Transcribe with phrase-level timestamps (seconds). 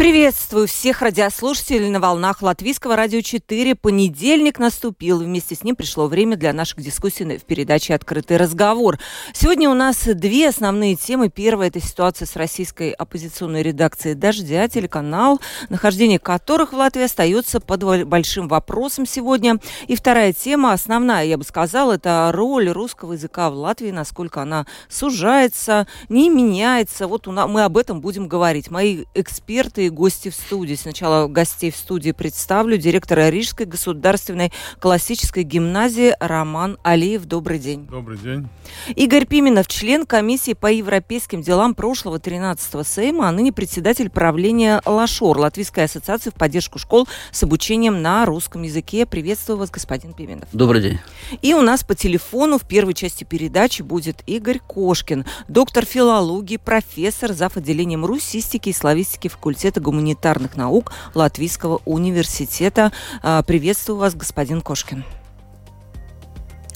[0.00, 3.74] Приветствую всех радиослушателей на волнах Латвийского радио 4.
[3.74, 5.18] Понедельник наступил.
[5.18, 8.98] Вместе с ним пришло время для наших дискуссий в передаче «Открытый разговор».
[9.34, 11.28] Сегодня у нас две основные темы.
[11.28, 18.06] Первая– это ситуация с российской оппозиционной редакцией «Дождя», телеканал, нахождение которых в Латвии остается под
[18.06, 19.58] большим вопросом сегодня.
[19.86, 24.64] И вторая тема, основная, я бы сказала, это роль русского языка в Латвии, насколько она
[24.88, 27.06] сужается, не меняется.
[27.06, 28.70] Вот мы об этом будем говорить.
[28.70, 30.74] Мои эксперты гости в студии.
[30.74, 32.76] Сначала гостей в студии представлю.
[32.76, 37.24] Директора Рижской государственной классической гимназии Роман Алиев.
[37.24, 37.86] Добрый день.
[37.86, 38.48] Добрый день.
[38.96, 45.38] Игорь Пименов, член комиссии по европейским делам прошлого 13-го Сейма, а ныне председатель правления Лашор,
[45.38, 49.06] Латвийской ассоциации в поддержку школ с обучением на русском языке.
[49.06, 50.48] Приветствую вас, господин Пименов.
[50.52, 50.98] Добрый день.
[51.42, 57.32] И у нас по телефону в первой части передачи будет Игорь Кошкин, доктор филологии, профессор,
[57.32, 57.56] зав.
[57.56, 62.92] отделением русистики и славистики факультета факультета гуманитарных наук Латвийского университета.
[63.22, 65.04] А, приветствую вас, господин Кошкин.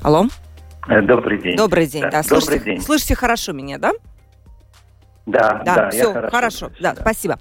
[0.02, 0.26] Алло?
[0.88, 1.56] Э, добрый день.
[1.56, 2.10] Добрый день, да.
[2.10, 2.22] да.
[2.22, 2.82] Слышите, Добрый день.
[2.82, 3.92] слышите хорошо меня, да?
[5.26, 6.70] Да, да, да все, хорошо, хорошо.
[6.80, 7.38] Да, да, спасибо.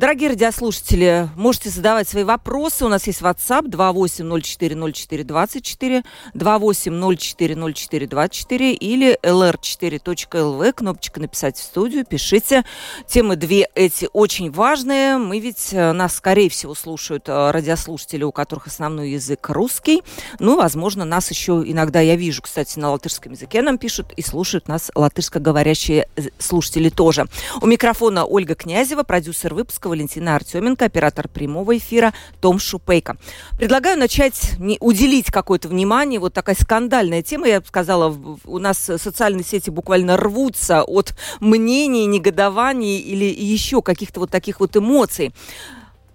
[0.00, 2.86] Дорогие радиослушатели, можете задавать свои вопросы.
[2.86, 12.64] У нас есть WhatsApp 28040424, 28040424 или lr4.lv, кнопочка «Написать в студию», пишите.
[13.06, 15.18] Темы две эти очень важные.
[15.18, 20.02] Мы ведь, э, нас, скорее всего, слушают э, радиослушатели, у которых основной язык русский.
[20.38, 24.66] Ну, возможно, нас еще иногда, я вижу, кстати, на латышском языке нам пишут и слушают
[24.66, 27.26] нас латышскоговорящие э, слушатели тоже.
[27.60, 33.16] У микрофона Ольга Князева, продюсер выпуска Валентина Артеменко, оператор прямого эфира Том Шупейко.
[33.58, 38.78] Предлагаю начать, не, уделить какое-то внимание, вот такая скандальная тема, я бы сказала, у нас
[38.78, 45.34] социальные сети буквально рвутся от мнений, негодований или еще каких-то вот таких вот эмоций.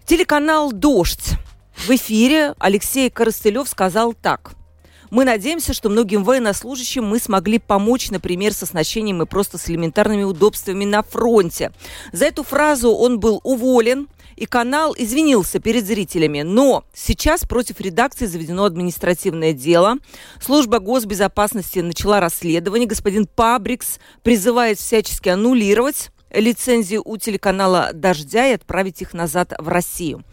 [0.06, 1.34] Телеканал «Дождь»
[1.76, 4.54] в эфире Алексей Коростылев сказал так–
[5.16, 10.24] мы надеемся, что многим военнослужащим мы смогли помочь, например, с оснащением и просто с элементарными
[10.24, 11.72] удобствами на фронте.
[12.12, 16.42] За эту фразу он был уволен, и канал извинился перед зрителями.
[16.42, 20.00] Но сейчас против редакции заведено административное дело.
[20.42, 22.86] Служба госбезопасности начала расследование.
[22.86, 30.24] Господин Пабрикс призывает всячески аннулировать лицензию у телеканала «Дождя» и отправить их назад в Россию.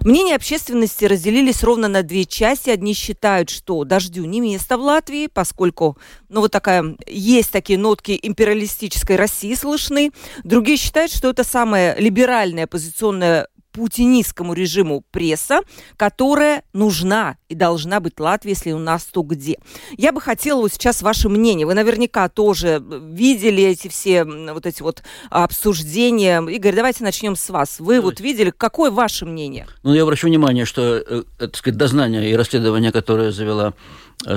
[0.00, 2.70] Мнения общественности разделились ровно на две части.
[2.70, 5.98] Одни считают, что «Дождю» не место в Латвии, поскольку,
[6.30, 10.12] ну, вот такая, есть такие нотки империалистической России слышны.
[10.42, 15.60] Другие считают, что это самая либеральная оппозиционная путинистскому режиму пресса,
[15.96, 19.58] которая нужна и должна быть Латвии, если у нас то где.
[19.96, 21.66] Я бы хотела вот сейчас ваше мнение.
[21.66, 26.40] Вы наверняка тоже видели эти все вот эти вот обсуждения.
[26.42, 27.78] Игорь, давайте начнем с вас.
[27.78, 28.02] Вы давайте.
[28.02, 29.66] вот видели, какое ваше мнение?
[29.82, 33.74] Ну, я обращу внимание, что, э, так сказать, дознание и расследование, которое завела Э,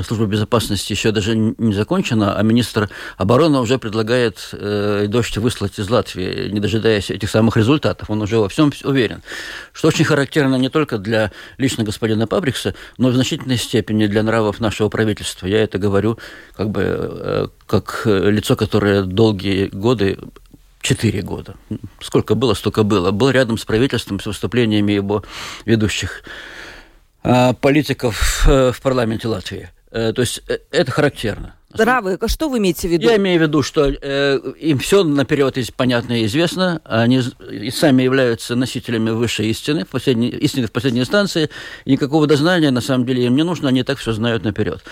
[0.04, 5.90] служба безопасности еще даже не закончена, а министр обороны уже предлагает э, дождь выслать из
[5.90, 8.10] Латвии, не дожидаясь этих самых результатов.
[8.10, 9.22] Он уже во всем уверен.
[9.74, 14.24] Что очень характерно не только для лично господина Пабрикса, но и в значительной степени для
[14.24, 15.48] нравов нашего правительства.
[15.48, 16.18] Я это говорю
[16.56, 20.18] как бы э, как лицо, которое долгие годы
[20.84, 21.56] четыре года.
[22.02, 23.12] Сколько было, столько было.
[23.12, 25.24] Был рядом с правительством, с выступлениями его
[25.66, 26.24] ведущих
[27.62, 29.70] политиков э, в парламенте Латвии.
[29.92, 31.56] Э, то есть э, это характерно.
[31.74, 33.10] Здравы, что вы имеете в виду?
[33.10, 36.82] Я имею в виду, что э, им все наперед понятно и известно.
[36.84, 41.50] Они и сами являются носителями высшей истины, в последней, истины в последней инстанции.
[41.86, 44.84] И никакого дознания на самом деле им не нужно, они так все знают наперед.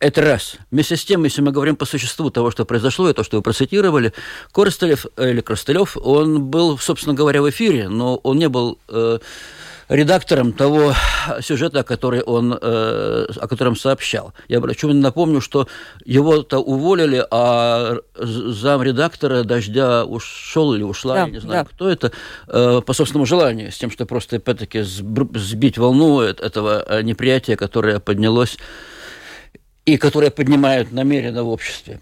[0.00, 0.56] Это раз.
[0.70, 3.42] Вместе с тем, если мы говорим по существу того, что произошло, и то, что вы
[3.42, 4.12] процитировали,
[4.52, 8.78] Коростылев, или Коростылев, он был, собственно говоря, в эфире, но он не был...
[8.88, 9.18] Э,
[9.88, 10.94] редактором того
[11.40, 14.32] сюжета, который он, э, о котором сообщал.
[14.48, 15.68] Я почему напомню, что
[16.04, 21.70] его-то уволили, а зам редактора «Дождя» ушел или ушла, да, я не знаю, да.
[21.70, 22.12] кто это,
[22.48, 28.00] э, по собственному желанию, с тем, что просто, опять-таки, сбить волну этого э, неприятия, которое
[28.00, 28.58] поднялось
[29.84, 32.00] и которое поднимают намеренно в обществе.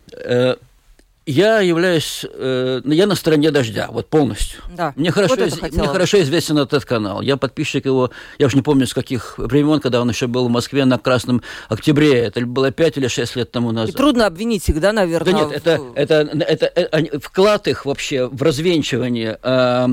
[1.26, 4.62] Я являюсь, э, я на стороне дождя, вот полностью.
[4.74, 4.94] Да.
[4.96, 7.20] Мне хорошо, вот из, мне хорошо известен этот канал.
[7.20, 10.50] Я подписчик его, я уже не помню с каких времен, когда он еще был в
[10.50, 12.20] Москве на Красном Октябре.
[12.20, 13.94] Это было 5 или 6 лет тому назад.
[13.94, 15.32] И трудно обвинить их, да, наверное?
[15.32, 19.86] Да нет, это, это, это, это вклад их вообще в развенчивание, э,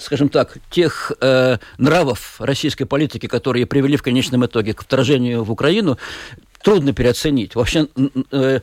[0.00, 5.52] скажем так, тех э, нравов российской политики, которые привели в конечном итоге к вторжению в
[5.52, 5.98] Украину,
[6.62, 7.54] трудно переоценить.
[7.54, 7.88] Вообще
[8.30, 8.60] э,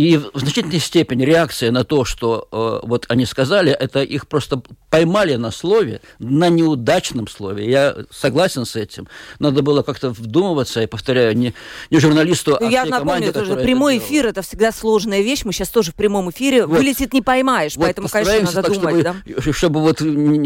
[0.00, 4.62] и в значительной степени реакция на то, что э, вот они сказали, это их просто
[4.88, 7.70] поймали на слове, на неудачном слове.
[7.70, 9.08] Я согласен с этим.
[9.38, 11.54] Надо было как-то вдумываться, и повторяю, не,
[11.90, 15.44] не журналисту, а Я напомню, тоже, прямой это эфир это всегда сложная вещь.
[15.44, 16.64] Мы сейчас тоже в прямом эфире.
[16.64, 16.78] Вот.
[16.78, 19.00] Вылетит не поймаешь, вот поэтому, конечно, надо так, думать.
[19.00, 19.52] Чтобы, да?
[19.52, 19.98] чтобы вот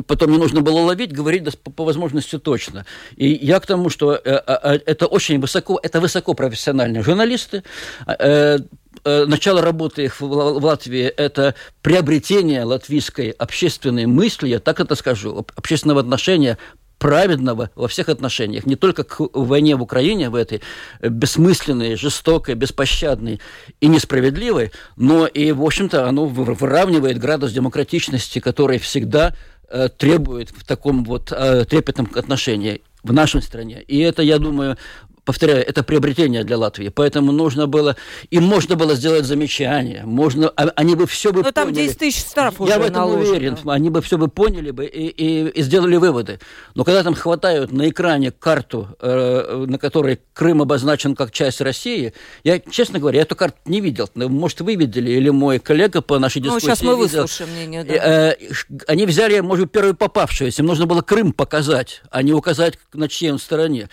[0.07, 2.87] потом не нужно было ловить, говорить да, по, по возможности точно.
[3.17, 7.63] И я к тому, что э, э, это очень высоко, это высокопрофессиональные журналисты.
[8.07, 8.59] Э, Э,
[9.05, 16.01] начало работы их в Латвии– это приобретение латвийской общественной мысли, я так это скажу, общественного
[16.01, 16.59] отношения
[17.05, 20.63] праведного во всех отношениях, не только к войне в Украине, в этой
[21.03, 23.43] бессмысленной, жестокой, беспощадной
[23.81, 29.37] и несправедливой, но и, в общем-то, оно выравнивает градус демократичности, который всегда
[29.69, 33.83] э, требует в таком вот э, трепетном отношении в нашей стране.
[33.87, 34.79] И это, я думаю,
[35.25, 37.97] повторяю, это приобретение для Латвии, поэтому нужно было,
[38.31, 41.53] им можно было сделать замечание, можно, а, они бы все бы Но поняли.
[41.53, 43.31] там 10 тысяч штрафов Я в этом наложено.
[43.31, 46.41] уверен, они бы все бы поняли бы и, и, и сделали выводы.
[46.75, 52.13] Но когда там хватают на экране карту, э, на которой Крым обозначен как часть России,
[52.43, 54.09] я, честно говоря, эту карту не видел.
[54.15, 57.23] Может, вы видели, или мой коллега по нашей ну, дискуссии Ну, сейчас мы видел.
[57.23, 57.95] выслушаем мнение, да.
[57.95, 62.79] Э, э, они взяли, может, первую попавшуюся, им нужно было Крым показать, а не указать,
[62.93, 63.89] на чьей он стороне.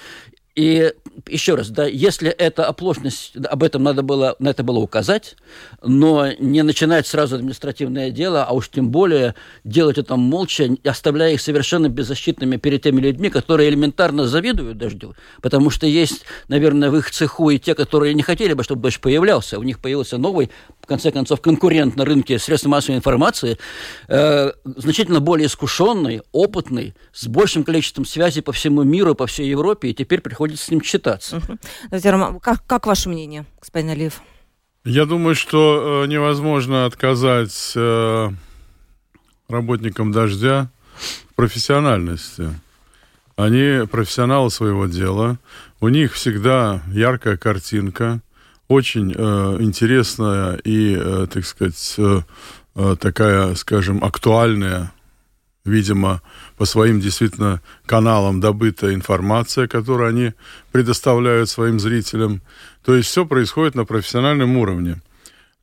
[0.55, 0.93] И
[1.29, 5.35] еще раз, да, если это оплошность, об этом надо было, на это было указать,
[5.81, 11.41] но не начинать сразу административное дело, а уж тем более делать это молча, оставляя их
[11.41, 17.11] совершенно беззащитными перед теми людьми, которые элементарно завидуют дождю, потому что есть, наверное, в их
[17.11, 20.49] цеху и те, которые не хотели бы, чтобы дождь появлялся, у них появился новый,
[20.81, 23.57] в конце концов, конкурент на рынке средств массовой информации,
[24.09, 29.89] э, значительно более искушенный, опытный, с большим количеством связей по всему миру, по всей Европе,
[29.89, 31.37] и теперь приходит приходится с ним читаться.
[31.91, 32.39] Угу.
[32.39, 34.21] Как, как ваше мнение, господин Алиев?
[34.83, 38.29] Я думаю, что э, невозможно отказать э,
[39.47, 40.71] работникам «Дождя»
[41.29, 42.49] в профессиональности.
[43.35, 45.37] Они профессионалы своего дела.
[45.79, 48.21] У них всегда яркая картинка,
[48.67, 52.21] очень э, интересная и, э, так сказать, э,
[52.75, 54.91] э такая, скажем, актуальная
[55.65, 56.21] видимо,
[56.61, 60.33] по своим действительно каналам добытая информация, которую они
[60.71, 62.43] предоставляют своим зрителям.
[62.85, 65.01] То есть все происходит на профессиональном уровне.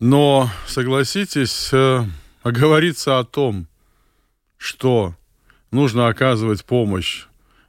[0.01, 2.05] Но, согласитесь, э,
[2.43, 3.69] оговориться о том,
[4.57, 5.15] что
[5.71, 7.27] нужно оказывать помощь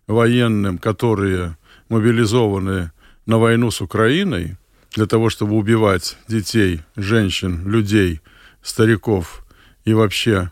[0.08, 1.56] военным, которые
[1.88, 2.92] мобилизованы
[3.28, 4.58] на войну с Украиной,
[4.96, 8.22] для того, чтобы убивать детей, женщин, людей,
[8.64, 9.46] стариков
[9.86, 10.52] и вообще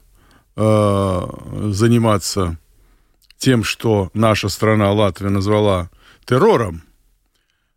[0.55, 1.27] э,
[1.71, 2.59] заниматься
[3.37, 5.89] тем, что наша страна Латвия назвала
[6.25, 6.81] террором,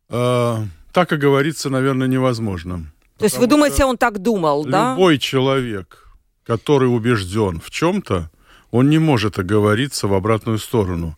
[0.09, 0.57] э,
[0.93, 2.87] так и говорится, наверное, невозможно.
[3.19, 4.93] То есть вы думаете, он так думал, да?
[4.93, 6.09] Любой человек,
[6.45, 8.31] который убежден в чем-то,
[8.71, 11.17] он не может оговориться в обратную сторону.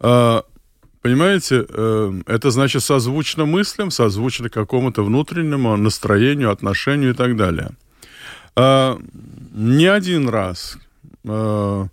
[0.00, 0.42] Э,
[1.02, 7.70] понимаете, э, это значит созвучно мыслям, созвучно какому-то внутреннему настроению, отношению и так далее.
[8.56, 8.96] Э,
[9.52, 10.78] не один раз
[11.24, 11.86] э,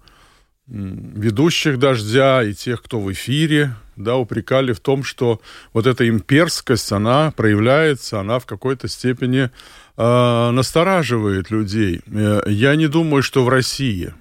[0.70, 5.42] ведущих «Дождя» и тех, кто в эфире, да, упрекали в том, что
[5.74, 9.50] вот эта имперскость, она проявляется, она в какой-то степени
[9.98, 12.02] э, настораживает людей.
[12.08, 14.14] Э, я не думаю, что в России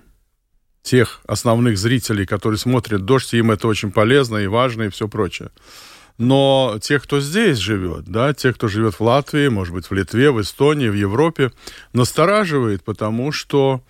[0.83, 5.51] тех основных зрителей, которые смотрят «Дождь», им это очень полезно и важно и все прочее.
[6.17, 10.31] Но тех, кто здесь живет, да, тех, кто живет в Латвии, может быть, в Литве,
[10.31, 11.53] в Эстонии, в Европе,
[11.93, 13.83] настораживает, потому что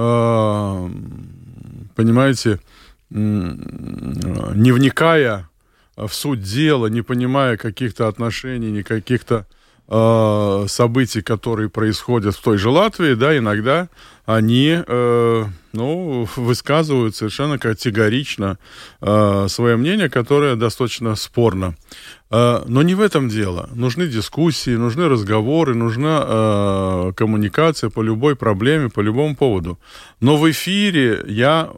[0.00, 0.88] Э,
[1.98, 2.60] понимаете,
[3.10, 5.48] не вникая
[5.96, 9.46] в суть дела, не понимая каких-то отношений, ни каких-то
[9.88, 13.88] э, событий, которые происходят в той же Латвии, да, иногда
[14.26, 18.58] они, э, ну, высказывают совершенно категорично
[19.00, 21.74] э, свое мнение, которое достаточно спорно.
[22.30, 23.68] Э, но не в этом дело.
[23.74, 29.78] Нужны дискуссии, нужны разговоры, нужна э, коммуникация по любой проблеме, по любому поводу.
[30.20, 31.70] Но в эфире я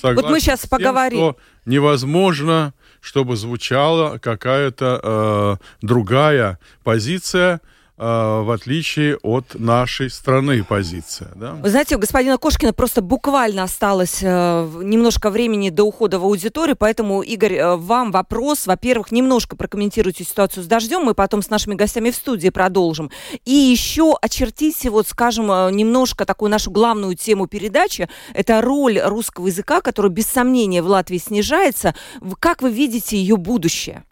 [0.00, 1.18] согласен вот мы сейчас с тем, поговорим.
[1.18, 1.36] что
[1.66, 7.60] невозможно, чтобы звучала какая-то э, другая позиция,
[8.02, 11.30] в отличие от нашей страны позиция.
[11.36, 11.52] Да?
[11.52, 16.74] Вы знаете, у господина Кошкина просто буквально осталось э, немножко времени до ухода в аудиторию,
[16.76, 18.66] поэтому, Игорь, э, вам вопрос.
[18.66, 23.10] Во-первых, немножко прокомментируйте ситуацию с дождем, мы потом с нашими гостями в студии продолжим.
[23.44, 28.08] И еще очертите, вот скажем, э, немножко такую нашу главную тему передачи.
[28.34, 31.94] Это роль русского языка, который без сомнения в Латвии снижается.
[32.40, 34.02] Как вы видите ее будущее?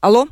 [0.00, 0.28] Алло?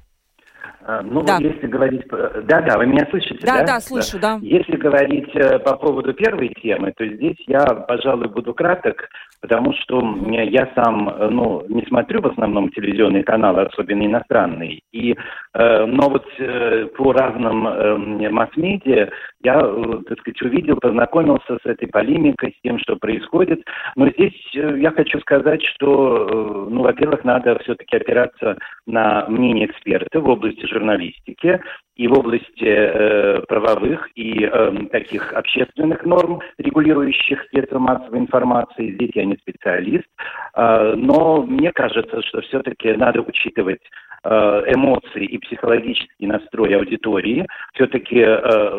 [0.84, 1.38] А, ну, да.
[1.38, 2.02] если говорить...
[2.08, 3.58] Да, да, вы меня слышите, да?
[3.58, 4.38] Да, да, слышу, да.
[4.42, 9.08] Если говорить э, по поводу первой темы, то здесь я, пожалуй, буду краток,
[9.42, 14.80] потому что я сам, э, ну, не смотрю в основном телевизионные каналы, особенно иностранные.
[14.92, 15.14] И,
[15.54, 19.10] э, но вот э, по разным э, масс-медиа
[19.42, 23.62] я, э, так сказать, увидел, познакомился с этой полемикой, с тем, что происходит.
[23.96, 28.56] Но здесь э, я хочу сказать, что, э, ну, во-первых, надо все-таки опираться
[28.86, 31.60] на мнение экспертов в области журналистики
[31.96, 38.94] и в области э, правовых и э, таких общественных норм, регулирующих средства массовой информации.
[38.94, 40.06] Здесь я не специалист,
[40.54, 43.82] э, но мне кажется, что все-таки надо учитывать
[44.24, 47.46] эмоции и психологический настрой аудитории.
[47.74, 48.34] Все-таки э,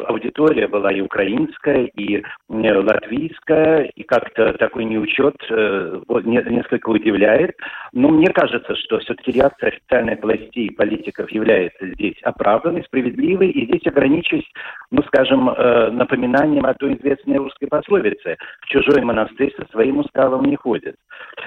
[0.08, 7.56] аудитория была и украинская, и э, латвийская, и как-то такой неучет несколько удивляет.
[7.92, 13.66] Но мне кажется, что все-таки реакция официальной властей и политиков является здесь оправданной, справедливой, и
[13.66, 14.50] здесь ограничусь,
[14.92, 20.56] ну, скажем, напоминанием о той известной русской пословице «В чужой монастырь со своим ускалом не
[20.56, 20.96] ходит».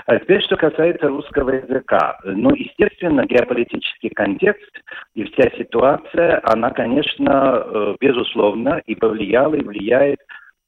[0.07, 2.19] А теперь, что касается русского языка.
[2.25, 4.83] Ну, естественно, геополитически исторический контекст
[5.15, 10.19] и вся ситуация, она, конечно, э, безусловно и повлияла, и влияет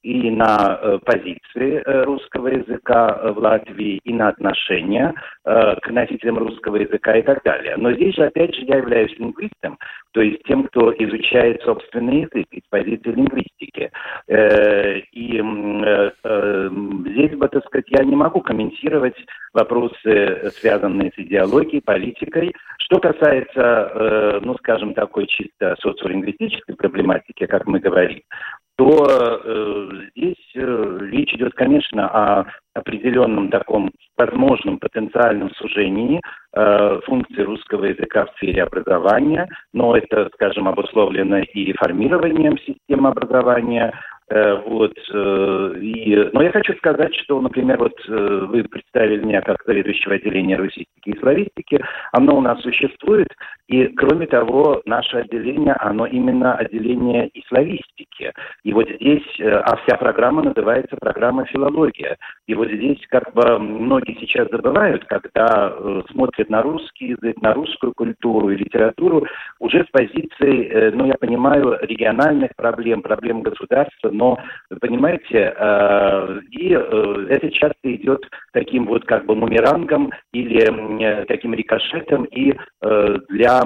[0.03, 5.13] и на э, позиции э, русского языка в Латвии, и на отношения
[5.43, 7.75] к носителям русского языка и так далее.
[7.77, 9.79] Но здесь же, опять же, я являюсь лингвистом,
[10.11, 13.91] то есть тем, кто изучает собственный язык из позиции лингвистики.
[15.13, 15.41] И
[17.09, 19.15] здесь бы, так сказать, я не могу комментировать
[19.53, 22.53] вопросы, связанные с идеологией, политикой.
[22.79, 28.21] Что касается, э, ну, скажем, такой чисто социолингвистической проблематики, как мы говорим,
[28.79, 36.21] то э, здесь э, речь идет, конечно, о определенном таком возможном потенциальном сужении
[36.55, 43.93] э, функции русского языка в сфере образования, но это, скажем, обусловлено и реформированием системы образования,
[44.29, 44.93] вот.
[45.11, 50.15] Э, и, но я хочу сказать, что, например, вот э, вы представили меня как заведующего
[50.15, 51.83] отделения русистики и славистики.
[52.11, 53.27] Оно у нас существует.
[53.67, 58.31] И, кроме того, наше отделение, оно именно отделение и славистики.
[58.63, 62.17] И вот здесь, а вся программа называется программа филология.
[62.47, 65.71] И вот здесь как бы многие сейчас забывают, когда
[66.11, 69.27] смотрят на русский язык, на русскую культуру и литературу,
[69.59, 74.37] уже с позиции, ну, я понимаю, региональных проблем, проблем государства, но,
[74.81, 78.21] понимаете, э, и э, это часто идет
[78.51, 82.53] таким вот как бы бумерангом или э, таким рикошетом и
[83.29, 83.61] для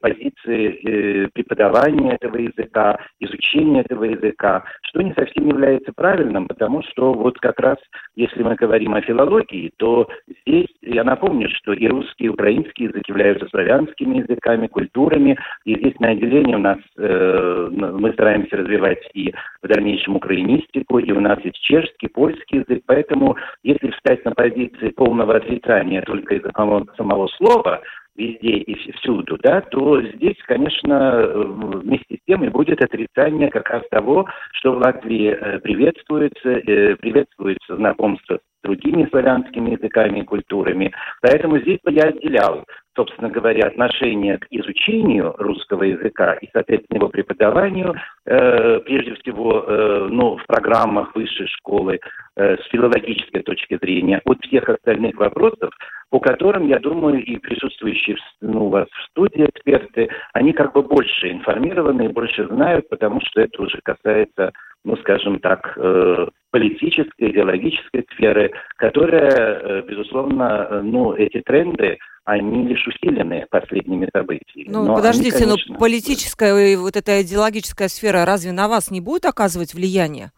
[0.00, 7.38] позиции преподавания этого языка, изучения этого языка, что не совсем является правильным, потому что вот
[7.38, 7.76] как раз,
[8.16, 10.08] если мы говорим о филологии, то
[10.44, 15.98] здесь, я напомню, что и русский, и украинский язык являются славянскими языками, культурами, и здесь
[16.00, 19.32] на отделении у нас мы стараемся развивать и
[19.72, 25.36] дальнейшем украинистику, и у нас есть чешский, польский язык, поэтому если встать на позиции полного
[25.36, 27.80] отрицания только из-за самого, слова,
[28.14, 33.82] везде и всюду, да, то здесь, конечно, вместе с тем и будет отрицание как раз
[33.90, 40.92] того, что в Латвии э, приветствуется, э, приветствуется знакомство с другими славянскими языками и культурами.
[41.22, 47.08] Поэтому здесь бы я отделял собственно говоря, отношение к изучению русского языка и, соответственно, его
[47.08, 47.94] преподаванию,
[48.26, 52.00] э, прежде всего, э, ну, в программах высшей школы
[52.36, 55.70] э, с филологической точки зрения, от всех остальных вопросов,
[56.10, 60.82] по которым, я думаю, и присутствующие ну, у вас в студии эксперты, они как бы
[60.82, 64.52] больше информированы и больше знают, потому что это уже касается,
[64.84, 72.66] ну, скажем так, э, политической, идеологической сферы, которая, э, безусловно, э, ну, эти тренды, они
[72.66, 74.68] лишь усилены последними событиями.
[74.70, 75.74] Ну, но подождите, они, конечно...
[75.74, 80.30] но политическая и вот эта идеологическая сфера разве на вас не будет оказывать влияние?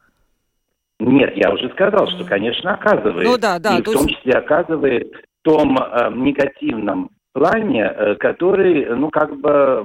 [1.01, 3.27] Нет, я уже сказал, что, конечно, оказывает.
[3.27, 3.79] Ну да, да.
[3.79, 4.19] И в том есть...
[4.19, 9.85] числе оказывает в том э, негативном плане, э, который, ну, как бы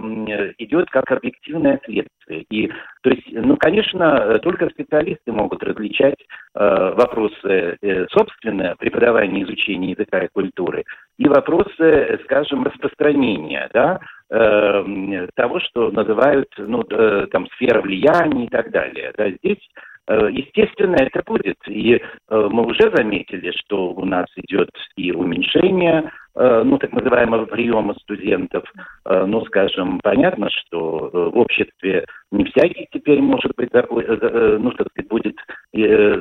[0.60, 2.46] идет как объективное следствие.
[2.50, 9.92] И, то есть, ну, конечно, только специалисты могут различать э, вопросы э, собственное преподавания изучения
[9.92, 10.84] языка и культуры
[11.18, 18.50] и вопросы, скажем, распространения, да, э, того, что называют ну, э, там сфера влияния и
[18.50, 19.12] так далее.
[19.18, 19.60] Да, здесь
[19.99, 21.58] Э, естественно, это будет.
[21.68, 27.46] И э, мы уже заметили, что у нас идет и уменьшение, э, ну, так называемого
[27.46, 28.64] приема студентов.
[29.06, 35.36] Ну, скажем, понятно, что в обществе не всякий теперь, может быть, ну, так сказать, будет,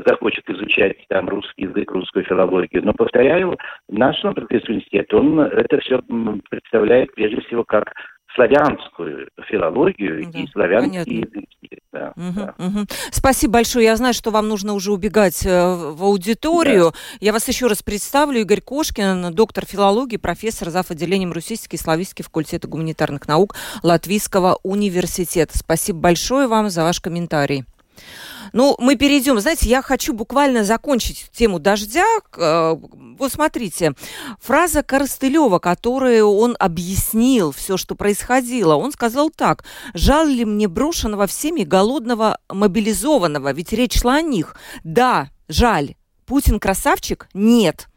[0.07, 2.83] захочет изучать там русский язык, русскую филологию.
[2.85, 3.57] Но, повторяю,
[3.88, 6.00] наш Новгородский университет, он это все
[6.49, 7.92] представляет прежде всего как
[8.35, 11.49] славянскую филологию да, и славянские языки.
[11.92, 12.54] Да, угу, да.
[12.58, 12.87] Угу.
[13.11, 13.87] Спасибо большое.
[13.87, 16.92] Я знаю, что вам нужно уже убегать э, в аудиторию.
[16.92, 16.99] Да.
[17.20, 18.40] Я вас еще раз представлю.
[18.40, 20.90] Игорь Кошкин, доктор филологии, профессор зав.
[20.90, 25.56] отделением русский и славянский факультета гуманитарных наук Латвийского университета.
[25.56, 27.64] Спасибо большое вам за ваш комментарий.
[28.52, 29.38] Ну, мы перейдем.
[29.40, 32.06] Знаете, я хочу буквально закончить тему дождя.
[32.36, 32.76] Э,
[33.18, 33.92] вот смотрите,
[34.40, 39.64] фраза Коростылева, которую он объяснил все, что происходило, он сказал так.
[39.94, 43.52] «Жаль ли мне брошенного всеми голодного мобилизованного?
[43.52, 44.56] Ведь речь шла о них.
[44.84, 45.94] Да, жаль.
[46.26, 47.28] Путин красавчик?
[47.34, 47.88] Нет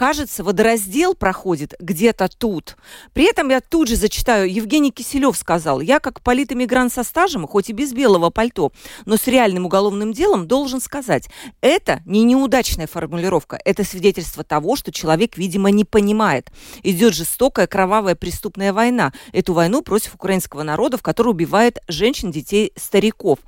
[0.00, 2.78] кажется, водораздел проходит где-то тут.
[3.12, 7.68] При этом я тут же зачитаю, Евгений Киселев сказал, я как политэмигрант со стажем, хоть
[7.68, 8.72] и без белого пальто,
[9.04, 11.28] но с реальным уголовным делом должен сказать,
[11.60, 16.50] это не неудачная формулировка, это свидетельство того, что человек, видимо, не понимает.
[16.82, 19.12] Идет жестокая, кровавая преступная война.
[19.34, 23.40] Эту войну против украинского народа, в которой убивает женщин, детей, стариков.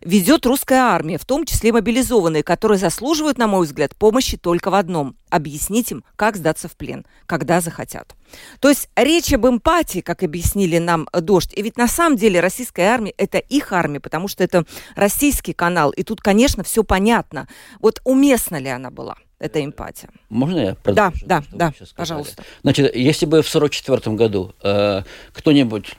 [0.00, 4.74] Ведет русская армия, в том числе мобилизованные, которые заслуживают, на мой взгляд, помощи только в
[4.74, 8.14] одном– объяснить им, как сдаться в плен, когда захотят.
[8.60, 11.52] То есть речь об эмпатии, как объяснили нам «Дождь».
[11.54, 14.64] И ведь на самом деле российская армия– это их армия, потому что это
[14.96, 15.90] российский канал.
[15.90, 17.46] И тут, конечно, все понятно.
[17.80, 19.16] Вот уместна ли она была?
[19.42, 20.08] эта эмпатия.
[20.28, 21.18] Можно я продолжу?
[21.26, 22.44] Да, да, да, пожалуйста.
[22.62, 25.96] Значит, если бы в 1944 году э, кто-нибудь,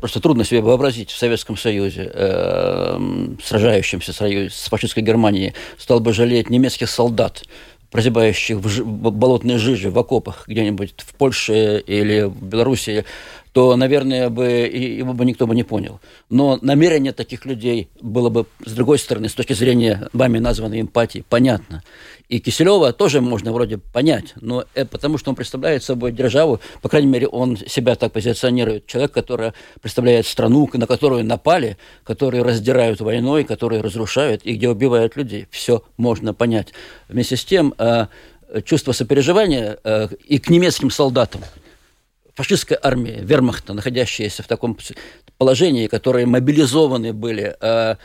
[0.00, 2.98] просто трудно себе вообразить, в Советском Союзе, э,
[3.42, 7.44] сражающимся с фашистской Германией, стал бы жалеть немецких солдат,
[7.94, 8.82] прозябающих в, ж...
[8.82, 13.04] болотной жиже, в окопах где-нибудь в Польше или в Белоруссии,
[13.54, 16.00] то, наверное, бы его бы никто бы не понял.
[16.28, 21.24] Но намерение таких людей было бы, с другой стороны, с точки зрения вами названной эмпатии,
[21.28, 21.84] понятно.
[22.28, 26.88] И Киселева тоже можно вроде понять, но это потому что он представляет собой державу, по
[26.88, 28.86] крайней мере, он себя так позиционирует.
[28.86, 35.14] Человек, который представляет страну, на которую напали, которые раздирают войной, которые разрушают и где убивают
[35.14, 35.46] людей.
[35.52, 36.74] Все можно понять.
[37.08, 38.06] Вместе с тем, э,
[38.64, 41.42] чувство сопереживания э, и к немецким солдатам–
[42.34, 44.76] фашистская армия, вермахта, находящаяся в таком
[45.38, 47.96] положении, которые мобилизованы были э,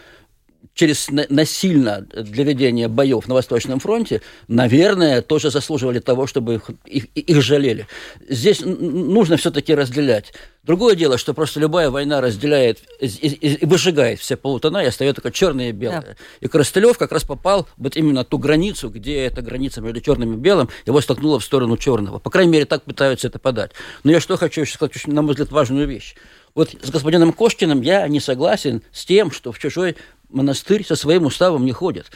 [0.74, 7.06] через насильно для ведения боев на Восточном фронте, наверное, тоже заслуживали того, чтобы их, их,
[7.16, 7.88] их жалели.
[8.30, 10.34] Здесь нужно все-таки разделять.
[10.64, 15.22] Другое дело, что просто любая война разделяет и, и, и выжигает все полутона, и остается
[15.22, 16.02] только черное и белое.
[16.02, 16.16] Да.
[16.42, 20.38] И Коростылев как раз попал вот именно ту границу, где эта граница между черным и
[20.38, 22.20] белым его столкнула в сторону черного.
[22.20, 23.72] По крайней мере, так пытаются это подать.
[24.04, 26.16] Но я что хочу еще сказать, очень, на мой взгляд, важную вещь.
[26.56, 29.96] Вот с господином Кошкиным я не согласен с тем, что в чужой
[30.30, 32.08] монастырь со своим уставом не ходит.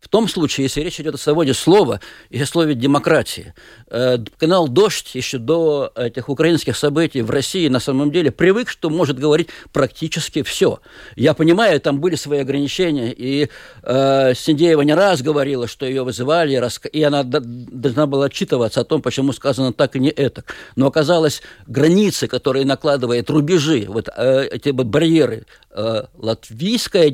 [0.00, 3.54] В том случае, если речь идет о свободе слова и о слове демократии.
[3.88, 8.90] Э, канал «Дождь» еще до этих украинских событий в России на самом деле привык, что
[8.90, 10.80] может говорить практически все.
[11.16, 13.48] Я понимаю, там были свои ограничения, и
[13.82, 16.60] э, Синдеева не раз говорила, что ее вызывали,
[16.92, 20.44] и она должна была отчитываться о том, почему сказано так и не это.
[20.76, 27.10] Но оказалось, границы, которые накладывает рубежи, вот э, эти барьеры, э, латвийская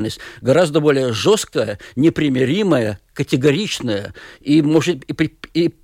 [0.00, 5.74] действительность гораздо более жесткая, непримиримая, категоричная и может и, и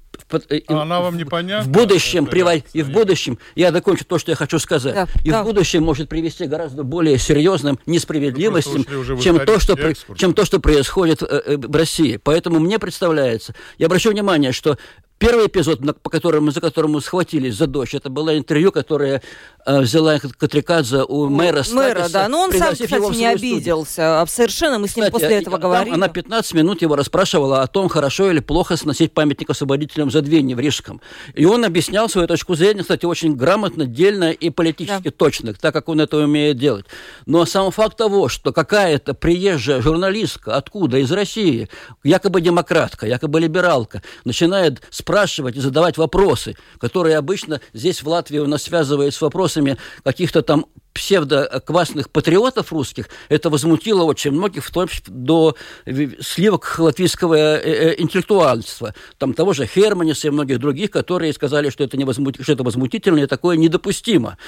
[0.66, 1.64] а она вам непонятна?
[1.64, 2.62] В будущем, прив...
[2.72, 5.42] и в будущем, я докончу то, что я хочу сказать, да, и да.
[5.42, 8.84] в будущем может привести гораздо более серьезным несправедливостям,
[9.20, 9.76] чем то, что,
[10.16, 12.16] чем то, что происходит э, э, в России.
[12.16, 14.78] Поэтому мне представляется, я обращу внимание, что
[15.18, 19.22] Первый эпизод, по которому, за которым мы схватились за дождь, это было интервью, которое
[19.64, 21.74] э, взяла Катрикадзе у мэра Статиса.
[21.74, 24.20] Мэра, да, но он сам, кстати, не обиделся.
[24.20, 25.94] А совершенно мы с ним кстати, после этого говорили.
[25.94, 30.60] Она 15 минут его расспрашивала о том, хорошо или плохо сносить памятник освободителям Задвинья в
[30.60, 31.00] Рижском.
[31.34, 35.10] И он объяснял свою точку зрения, кстати, очень грамотно, дельно и политически да.
[35.10, 36.84] точно, так как он это умеет делать.
[37.24, 41.70] Но сам факт того, что какая-то приезжая журналистка откуда, из России,
[42.04, 48.38] якобы демократка, якобы либералка, начинает с спрашивать и задавать вопросы, которые обычно здесь в Латвии
[48.38, 54.70] у нас связывают с вопросами каких-то там псевдоквасных патриотов русских, это возмутило очень многих, в
[54.70, 55.54] том числе до
[56.20, 58.94] сливок латвийского э, э, интеллектуальства.
[59.18, 62.36] Там того же Херманиса и многих других, которые сказали, что это, не возмут...
[62.40, 64.38] что это возмутительно и такое недопустимо.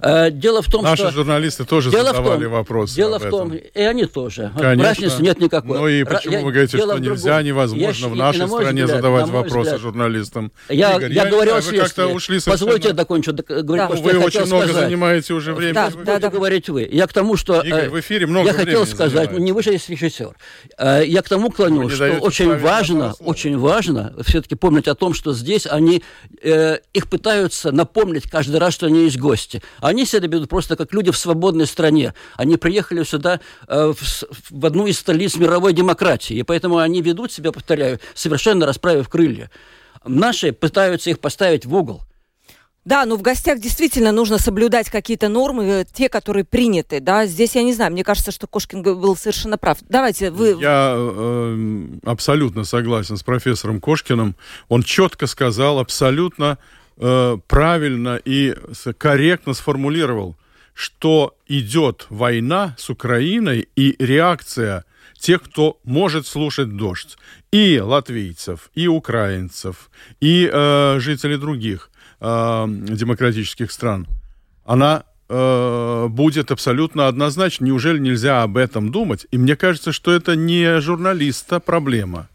[0.00, 1.10] Э, дело в том, Наши что...
[1.10, 4.52] журналисты тоже дело задавали том, вопросы Дело в том, и они тоже.
[4.56, 4.84] Конечно.
[4.84, 5.78] Разницы нет никакой.
[5.78, 9.28] Ну и почему я, вы говорите, что нельзя, невозможно я, в нашей стране взгляд, задавать
[9.28, 10.52] вопросы взгляд, журналистам?
[10.68, 12.04] Я, Игорь, я, я говорю о следствии.
[12.04, 13.32] Ушли Позвольте я докончу.
[13.32, 13.88] Говорить, да.
[13.88, 14.84] Вы очень много сказать.
[14.84, 15.74] занимаете уже времени.
[15.74, 16.88] Да, да, да, говорить вы.
[16.90, 17.60] Я к тому, что...
[17.60, 20.36] Игорь, в эфире много Я хотел сказать, не вы же есть режиссер.
[20.78, 25.66] Я к тому клоню, что очень важно, очень важно все-таки помнить о том, что здесь
[25.66, 26.02] они,
[26.42, 29.62] э, их пытаются напомнить каждый раз, что они есть гости.
[29.80, 32.14] Они себя ведут просто как люди в свободной стране.
[32.36, 37.32] Они приехали сюда э, в, в одну из столиц мировой демократии, и поэтому они ведут
[37.32, 39.50] себя, повторяю, совершенно расправив крылья.
[40.04, 42.02] Наши пытаются их поставить в угол.
[42.86, 47.00] Да, но в гостях действительно нужно соблюдать какие-то нормы, э, те, которые приняты.
[47.00, 49.78] Да, здесь я не знаю, мне кажется, что Кошкин был совершенно прав.
[49.88, 50.56] Давайте вы.
[50.60, 54.36] Я э, абсолютно согласен с профессором Кошкиным.
[54.68, 56.58] Он четко сказал, абсолютно
[56.96, 58.54] э, правильно и
[58.98, 60.36] корректно сформулировал,
[60.72, 64.84] что идет война с Украиной и реакция
[65.18, 67.18] тех, кто может слушать дождь.
[67.50, 71.90] И латвийцев, и украинцев, и э, жителей других
[72.20, 74.06] э, демократических стран,
[74.64, 77.64] она э, будет абсолютно однозначно.
[77.64, 79.26] Неужели нельзя об этом думать?
[79.30, 82.28] И мне кажется, что это не журналиста проблема,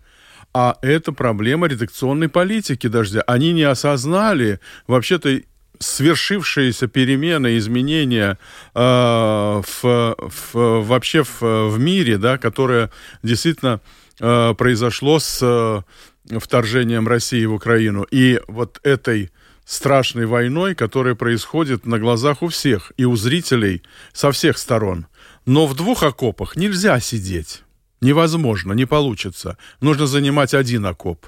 [0.54, 3.22] а это проблема редакционной политики дождя.
[3.28, 5.41] Они не осознали вообще-то
[5.82, 8.38] свершившиеся перемены, изменения
[8.76, 12.91] э, в, в, вообще в, в мире, да, которое
[13.24, 13.82] действительно
[14.20, 18.06] э, произошло с э, вторжением России в Украину.
[18.12, 19.32] И вот этой
[19.71, 25.07] страшной войной, которая происходит на глазах у всех и у зрителей со всех сторон.
[25.45, 27.63] Но в двух окопах нельзя сидеть.
[28.01, 29.57] Невозможно, не получится.
[29.79, 31.25] Нужно занимать один окоп.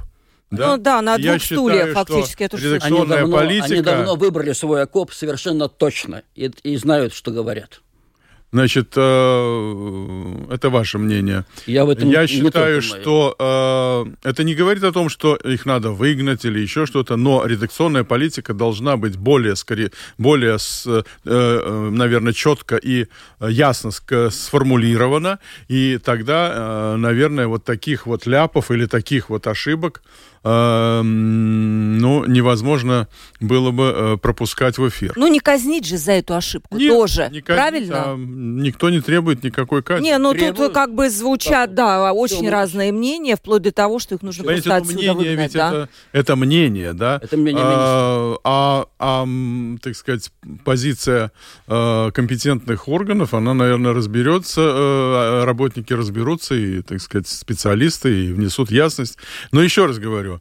[0.51, 0.75] Да?
[0.75, 2.47] Ну да, на двух Я стульях считаю, фактически.
[2.47, 3.73] Что это они давно, политика...
[3.73, 7.82] они давно выбрали свой окоп совершенно точно и, и знают, что говорят.
[8.54, 11.44] Значит, э, это ваше мнение.
[11.66, 15.89] Я, в этом Я считаю, что э, это не говорит о том, что их надо
[15.89, 22.76] выгнать или еще что-то, но редакционная политика должна быть более, скорее, более, э, наверное, четко
[22.76, 23.08] и
[23.39, 23.89] ясно
[24.30, 30.04] сформулирована, и тогда, наверное, вот таких вот ляпов или таких вот ошибок
[30.43, 33.08] ну, невозможно
[33.39, 35.13] было бы э, пропускать в эфир.
[35.15, 38.03] Ну, не казнить же за эту ошибку Нет, тоже, не казнить, правильно?
[38.03, 40.06] А никто не требует никакой казни.
[40.06, 40.58] Не, ну Требуют.
[40.58, 44.43] тут как бы звучат, да, очень все разные мнения, вплоть до того, что их нужно
[44.43, 45.67] Понимаете, просто отсюда мнение, выгнать, ведь да?
[45.69, 47.19] это, это мнение, да?
[47.21, 49.27] Это мнение а, а, а,
[49.82, 50.32] так сказать,
[50.63, 51.32] позиция
[51.67, 58.71] а, компетентных органов, она, наверное, разберется, а, работники разберутся, и, так сказать, специалисты, и внесут
[58.71, 59.17] ясность.
[59.51, 60.33] Но еще раз говорю,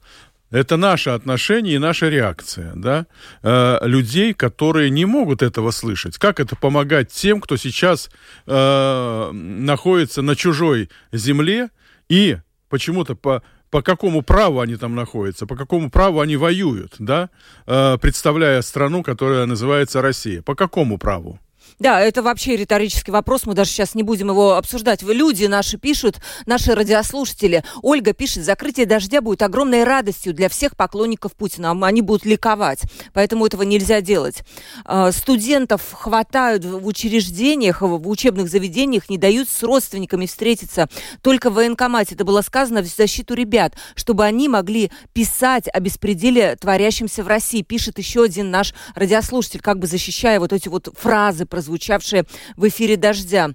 [0.52, 3.06] это наше отношение и наша реакция, да,
[3.42, 6.18] э, людей, которые не могут этого слышать.
[6.18, 8.10] Как это помогать тем, кто сейчас
[8.46, 11.70] э, находится на чужой земле
[12.08, 12.36] и
[12.68, 17.30] почему-то по по какому праву они там находятся, по какому праву они воюют, да,
[17.66, 20.42] э, представляя страну, которая называется Россия.
[20.42, 21.40] По какому праву?
[21.78, 25.02] Да, это вообще риторический вопрос, мы даже сейчас не будем его обсуждать.
[25.02, 27.64] Люди наши пишут, наши радиослушатели.
[27.82, 31.72] Ольга пишет, закрытие дождя будет огромной радостью для всех поклонников Путина.
[31.82, 32.82] Они будут ликовать,
[33.12, 34.42] поэтому этого нельзя делать.
[34.84, 40.88] А, студентов хватают в учреждениях, в учебных заведениях, не дают с родственниками встретиться.
[41.22, 46.56] Только в военкомате это было сказано в защиту ребят, чтобы они могли писать о беспределе,
[46.56, 47.62] творящемся в России.
[47.62, 52.24] Пишет еще один наш радиослушатель, как бы защищая вот эти вот фразы про прозвучавшее
[52.56, 53.50] в эфире «Дождя».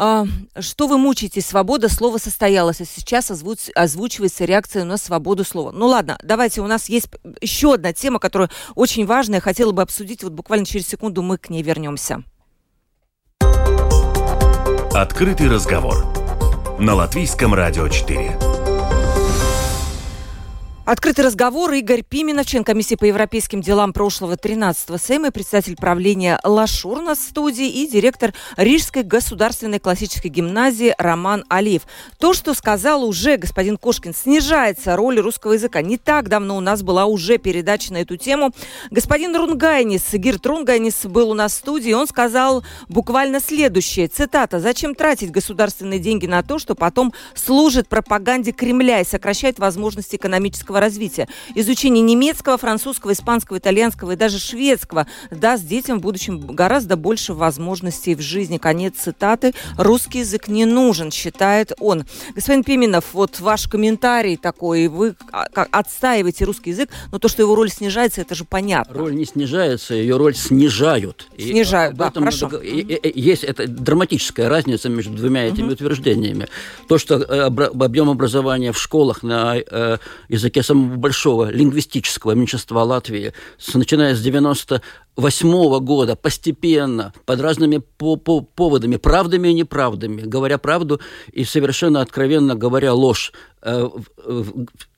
[0.00, 0.26] А,
[0.60, 1.46] что вы мучаетесь?
[1.46, 5.72] Свобода слова состоялась, а сейчас озвуч, озвучивается реакция на свободу слова.
[5.72, 7.08] Ну ладно, давайте, у нас есть
[7.40, 11.50] еще одна тема, которая очень важная, хотела бы обсудить, вот буквально через секунду мы к
[11.50, 12.22] ней вернемся.
[14.94, 16.06] Открытый разговор
[16.78, 18.57] на Латвийском радио 4.
[20.88, 21.70] Открытый разговор.
[21.72, 27.68] Игорь Пименов, член комиссии по европейским делам прошлого 13-го Сейма, председатель правления Лашур на студии
[27.68, 31.82] и директор Рижской государственной классической гимназии Роман Алиев.
[32.18, 35.82] То, что сказал уже господин Кошкин, снижается роль русского языка.
[35.82, 38.52] Не так давно у нас была уже передача на эту тему.
[38.90, 44.94] Господин Рунгайнис, Гирт Рунгайнис был у нас в студии, он сказал буквально следующее, цитата, «Зачем
[44.94, 50.80] тратить государственные деньги на то, что потом служит пропаганде Кремля и сокращает возможности экономического личностного
[50.80, 51.28] развития.
[51.54, 58.14] Изучение немецкого, французского, испанского, итальянского и даже шведского даст детям в будущем гораздо больше возможностей
[58.14, 58.58] в жизни.
[58.58, 59.54] Конец цитаты.
[59.76, 62.04] Русский язык не нужен, считает он.
[62.34, 64.88] Господин Пименов, вот ваш комментарий такой.
[64.88, 65.14] Вы
[65.52, 68.94] отстаиваете русский язык, но то, что его роль снижается, это же понятно.
[68.94, 71.28] Роль не снижается, ее роль снижают.
[71.36, 72.50] Снижают, и да, хорошо.
[72.62, 75.72] Есть это драматическая разница между двумя этими угу.
[75.72, 76.48] утверждениями.
[76.88, 83.32] То, что э, объем образования в школах на э, языке самого большого лингвистического меньшинства Латвии,
[83.74, 84.82] начиная с 90
[85.16, 91.00] восьмого года постепенно, под разными по -по поводами, правдами и неправдами, говоря правду
[91.32, 93.88] и совершенно откровенно говоря ложь э,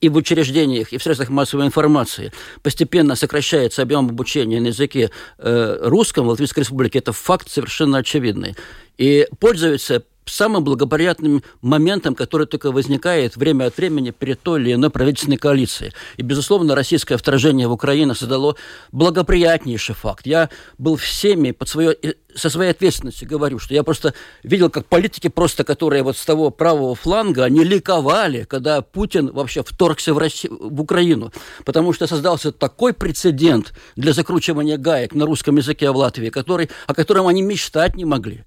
[0.01, 5.79] и в учреждениях, и в средствах массовой информации, постепенно сокращается объем обучения на языке э,
[5.83, 8.57] русском в Латвийской Республике, это факт совершенно очевидный.
[8.99, 14.91] И пользуется самым благоприятным моментом, который только возникает время от времени перед той или иной
[14.91, 15.93] правительственной коалицией.
[16.17, 18.57] И, безусловно, российское вторжение в Украину создало
[18.93, 20.27] благоприятнейший факт.
[20.27, 21.97] Я был всеми под свое,
[22.35, 26.51] со своей ответственностью говорю, что я просто видел, как политики просто, которые вот с того
[26.51, 31.33] правого фланга, они ликовали, когда Путин вообще вторгся в, Россию, в Украину,
[31.65, 36.95] потому что создался такой прецедент для закручивания гаек на русском языке в Латвии, который, о
[36.95, 38.45] котором они мечтать не могли.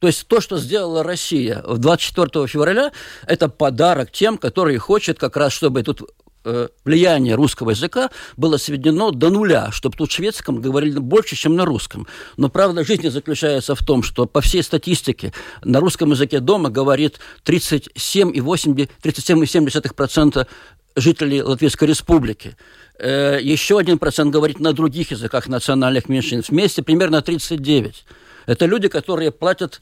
[0.00, 2.92] То есть то, что сделала Россия 24 февраля,
[3.26, 6.02] это подарок тем, которые хотят как раз, чтобы тут
[6.44, 11.64] э, влияние русского языка было сведено до нуля, чтобы тут шведском говорили больше, чем на
[11.64, 12.06] русском.
[12.36, 15.32] Но правда жизни заключается в том, что по всей статистике
[15.64, 20.46] на русском языке дома говорит 37,8, 37,7%
[20.96, 22.56] жителей Латвийской Республики.
[22.98, 26.50] Э, еще один процент говорит на других языках национальных меньшинств.
[26.50, 28.04] Вместе примерно 39.
[28.46, 29.80] Это люди, которые платят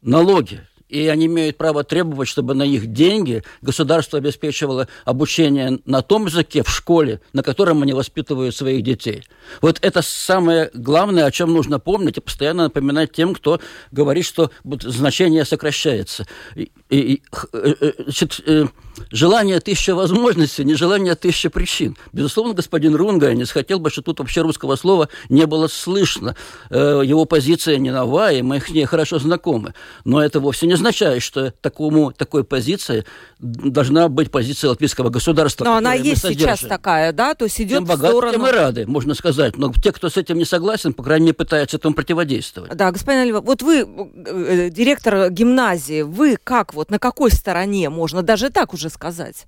[0.00, 6.26] налоги и они имеют право требовать, чтобы на их деньги государство обеспечивало обучение на том
[6.26, 9.24] языке в школе, на котором они воспитывают своих детей.
[9.62, 13.58] Вот это самое главное, о чем нужно помнить и постоянно напоминать тем, кто
[13.90, 14.50] говорит, что
[14.82, 16.26] значение сокращается.
[16.54, 17.22] И, и,
[17.54, 18.66] э, э, значит, э,
[19.10, 21.96] желание тысяча возможностей, не желание тысяча причин.
[22.12, 26.36] Безусловно, господин Рунганец хотел бы, что тут вообще русского слова не было слышно.
[26.70, 29.74] Его позиция не новая, и мы с ней хорошо знакомы.
[30.04, 33.04] Но это вовсе не означает, что такому, такой позиции
[33.38, 35.64] должна быть позиция латвийского государства.
[35.64, 37.34] Но она есть сейчас такая, да?
[37.34, 38.32] То есть идет тем богаты, в сторону...
[38.32, 39.56] тем и рады, можно сказать.
[39.56, 42.74] Но те, кто с этим не согласен, по крайней мере, пытаются этому противодействовать.
[42.76, 43.80] Да, господин Олива, вот вы,
[44.26, 49.46] э, директор гимназии, вы как вот, на какой стороне, можно даже так уже сказать?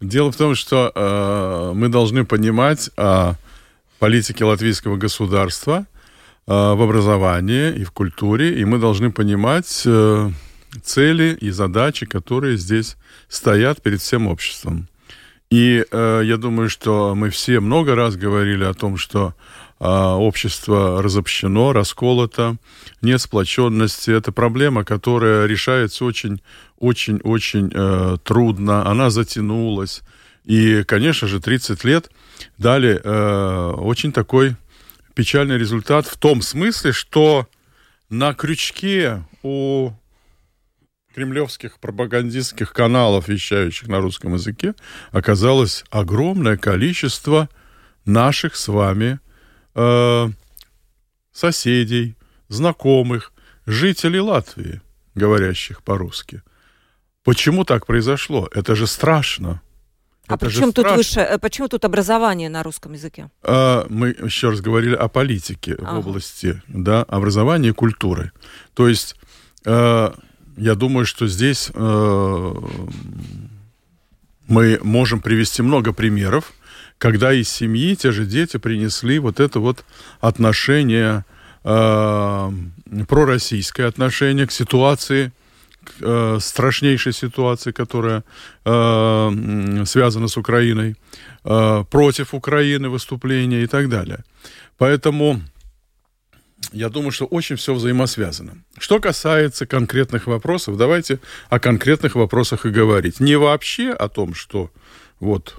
[0.00, 3.32] Дело в том, что э, мы должны понимать э,
[3.98, 5.86] политики латвийского государства–
[6.46, 10.30] Э, в образовании и в культуре, и мы должны понимать э,
[10.82, 12.96] цели и задачи, которые здесь
[13.28, 14.88] стоят перед всем обществом.
[15.48, 19.34] И э, я думаю, что мы все много раз говорили о том, что
[19.84, 22.56] э, общество разобщено, расколото,
[23.02, 24.10] нет сплоченности.
[24.10, 26.40] Это проблема, которая решается очень,
[26.78, 28.88] очень, очень э, трудно.
[28.88, 30.02] Она затянулась.
[30.44, 32.10] И, конечно же, 30 лет
[32.58, 34.56] дали э, очень такой
[35.14, 37.48] печальный результат в том смысле, что
[38.10, 39.92] на крючке у
[41.14, 44.74] кремлевских пропагандистских каналов, вещающих на русском языке,
[45.12, 47.48] оказалось огромное количество
[48.04, 49.20] наших с вами
[49.74, 50.28] э,
[51.32, 52.16] соседей,
[52.48, 53.32] знакомых,
[53.66, 54.80] жителей Латвии,
[55.14, 56.42] говорящих по-русски.
[57.24, 58.48] Почему так произошло?
[58.52, 59.60] Это же страшно.
[60.26, 63.30] А Это почему тут выше, э, почему тут образование на русском языке?
[63.42, 65.94] А, мы еще раз говорили о политике ага.
[65.94, 68.32] в области да, образования и культуры.
[68.74, 69.16] То есть
[69.66, 70.10] э,
[70.56, 72.54] я думаю, что здесь э,
[74.46, 76.52] мы можем привести много примеров,
[76.98, 79.84] когда из семьи те же дети принесли вот это вот
[80.20, 81.24] отношение,
[81.64, 82.52] э,
[83.08, 85.32] пророссийское отношение к ситуации
[86.00, 88.24] э, страшнейшей ситуации, которая
[88.64, 90.96] э, связана с Украиной,
[91.44, 94.24] э, против Украины выступления и так далее.
[94.78, 95.40] Поэтому
[96.72, 98.52] я думаю, что очень все взаимосвязано.
[98.78, 103.20] Что касается конкретных вопросов, давайте о конкретных вопросах и говорить.
[103.20, 104.70] Не вообще о том, что
[105.20, 105.56] вот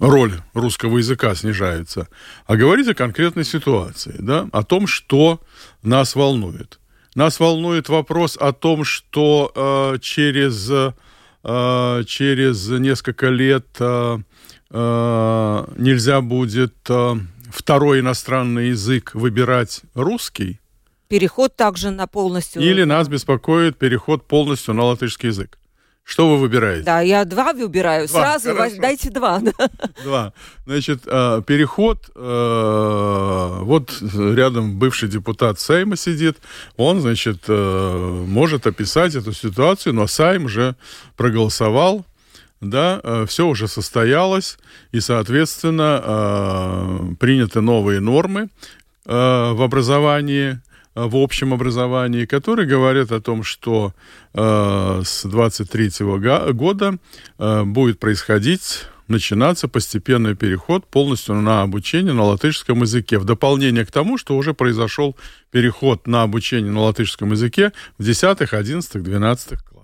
[0.00, 2.08] роль русского языка снижается,
[2.46, 5.40] а говорить о конкретной ситуации, да, о том, что
[5.82, 6.78] нас волнует.
[7.14, 14.18] Нас волнует вопрос о том, что э, через, э, через несколько лет э,
[14.70, 17.14] э, нельзя будет э,
[17.52, 20.58] второй иностранный язык выбирать русский.
[21.08, 22.62] Переход также на полностью...
[22.62, 25.58] Или нас беспокоит переход полностью на латышский язык.
[26.04, 26.84] Что вы выбираете?
[26.84, 28.06] Да, я два выбираю.
[28.06, 28.76] Два, Сразу хорошо.
[28.78, 29.40] дайте два.
[30.04, 30.34] Два.
[30.66, 36.36] Значит, э, переход, э, вот рядом бывший депутат Сейма сидит,
[36.76, 40.76] он, значит, э, может описать эту ситуацию, но Сайм же
[41.16, 42.04] проголосовал,
[42.60, 44.58] да, все уже состоялось,
[44.92, 48.48] и, соответственно, приняты новые нормы
[49.04, 50.60] в образовании,
[50.94, 53.92] в общем образовании, которые говорят о том, что
[54.32, 55.90] э, с 23
[56.52, 56.98] года
[57.38, 63.18] э, будет происходить начинаться постепенный переход полностью на обучение на латышском языке.
[63.18, 65.16] В дополнение к тому, что уже произошел
[65.50, 69.83] переход на обучение на латышском языке в 10, 11, 12 классах э,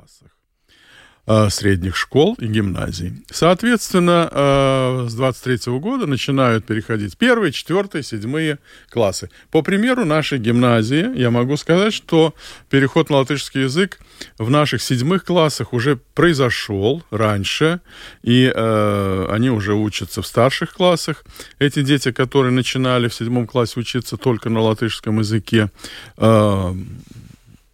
[1.48, 3.12] средних школ и гимназий.
[3.30, 8.58] Соответственно, э, с 23 года начинают переходить первые, четвертые, седьмые
[8.90, 9.30] классы.
[9.52, 12.34] По примеру нашей гимназии я могу сказать, что
[12.68, 14.00] переход на латышский язык
[14.38, 17.80] в наших седьмых классах уже произошел раньше,
[18.24, 21.24] и э, они уже учатся в старших классах.
[21.60, 25.70] Эти дети, которые начинали в седьмом классе учиться только на латышском языке,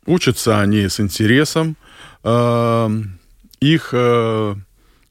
[0.06, 1.76] учатся они с интересом,
[3.60, 4.54] их э,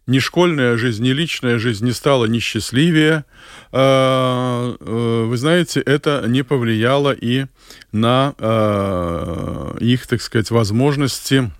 [0.07, 3.25] ни школьная жизнь, ни личная жизнь не стала ни счастливее.
[3.71, 7.45] Э, э, вы знаете, это не повлияло и
[7.91, 11.51] на э, их, так сказать, возможности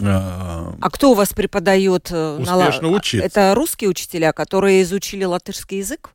[0.00, 2.08] э, А кто у вас преподает?
[2.10, 3.26] э, на Успешно учиться.
[3.26, 6.10] Это русские учителя, которые изучили латышский язык?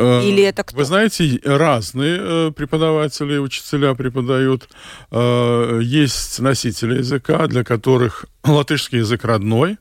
[0.00, 0.76] Э, Или это кто?
[0.76, 4.68] Вы знаете, разные э, преподаватели, учителя преподают.
[5.10, 9.76] Э, Есть носители языка, для которых латышский язык родной,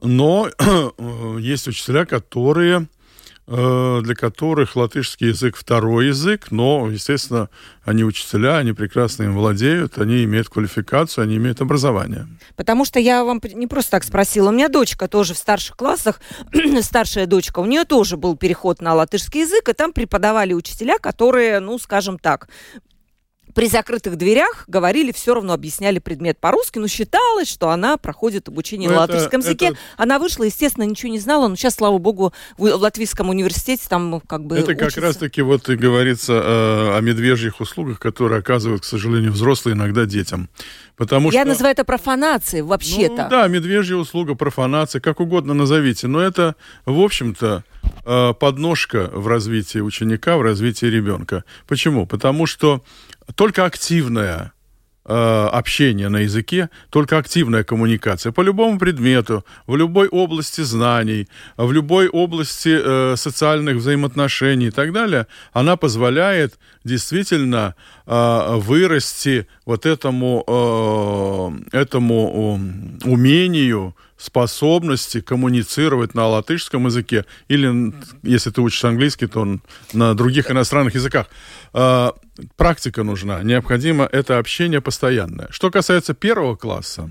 [0.00, 0.48] но
[1.40, 2.86] есть учителя, которые
[3.46, 7.48] для которых латышский язык второй язык, но, естественно,
[7.84, 12.26] они учителя, они прекрасно им владеют, они имеют квалификацию, они имеют образование.
[12.56, 14.48] Потому что я вам не просто так спросила.
[14.48, 16.20] У меня дочка тоже в старших классах,
[16.82, 21.60] старшая дочка, у нее тоже был переход на латышский язык, и там преподавали учителя, которые,
[21.60, 22.48] ну, скажем так,
[23.56, 28.90] при закрытых дверях говорили, все равно объясняли предмет по-русски, но считалось, что она проходит обучение
[28.90, 29.66] Ну, на это- латышском языке.
[29.68, 33.84] это- Она вышла, естественно, ничего не знала, но сейчас, слава богу, в в Латвийском университете
[33.88, 35.00] там как бы Это как учится.
[35.00, 40.50] раз-таки вот и говорится э, о медвежьих услугах, которые оказывают, к сожалению, взрослые иногда детям.
[40.96, 41.48] Потому Я что...
[41.50, 43.28] называю это профанацией Ну, вообще-то.
[43.30, 46.06] да, медвежья услуга, профанация, как угодно назовите.
[46.08, 47.64] Но это, в общем-то,
[48.04, 51.44] э, подножка в развитии ученика, в развитии ребенка.
[51.66, 52.06] Почему?
[52.06, 52.82] Потому что
[53.34, 54.52] только активная
[55.04, 61.72] э, общение на языке, только активная коммуникация по любому предмету, в любой области знаний, в
[61.72, 67.74] любой области э, социальных взаимоотношений и так далее, она позволяет действительно
[68.06, 70.44] э, вырасти вот этому,
[71.72, 72.60] э, этому
[73.04, 79.58] умению, способности коммуницировать на латышском языке или, если ты учишь английский, то
[79.92, 81.26] на других иностранных языках.
[81.74, 82.12] Э,
[82.56, 85.48] практика нужна, необходимо это общение постоянное.
[85.50, 87.10] Что касается первого класса,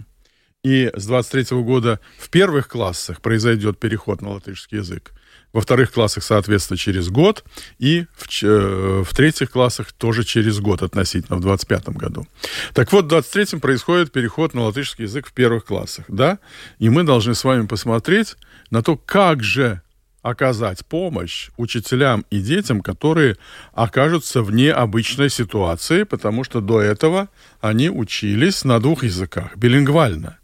[0.64, 5.14] и с 23 года в первых классах произойдет переход на латышский язык,
[5.56, 7.46] во вторых классах, соответственно, через год,
[7.80, 12.28] и в, э, в третьих классах тоже через год относительно, в 25 году.
[12.74, 16.40] Так вот, в 23-м происходит переход на латышский язык в первых классах, да,
[16.78, 18.36] и мы должны с вами посмотреть
[18.70, 19.82] на то, как же
[20.22, 23.38] оказать помощь учителям и детям, которые
[23.72, 27.30] окажутся в необычной ситуации, потому что до этого
[27.62, 30.38] они учились на двух языках, билингвально.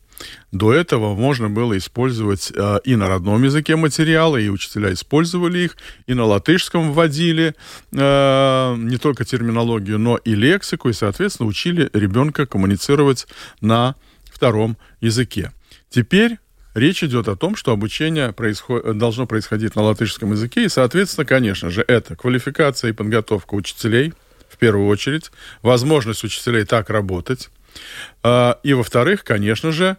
[0.52, 5.78] До этого можно было использовать э, и на родном языке материалы, и учителя использовали их,
[6.08, 7.56] и на латышском вводили
[7.94, 13.28] э, не только терминологию, но и лексику, и, соответственно, учили ребенка коммуницировать
[13.62, 15.52] на втором языке.
[15.90, 16.38] Теперь
[16.74, 21.70] речь идет о том, что обучение происход- должно происходить на латышском языке, и, соответственно, конечно
[21.70, 24.14] же, это квалификация и подготовка учителей,
[24.50, 25.32] в первую очередь,
[25.62, 27.50] возможность учителей так работать,
[28.24, 29.98] а, и, во-вторых, конечно же,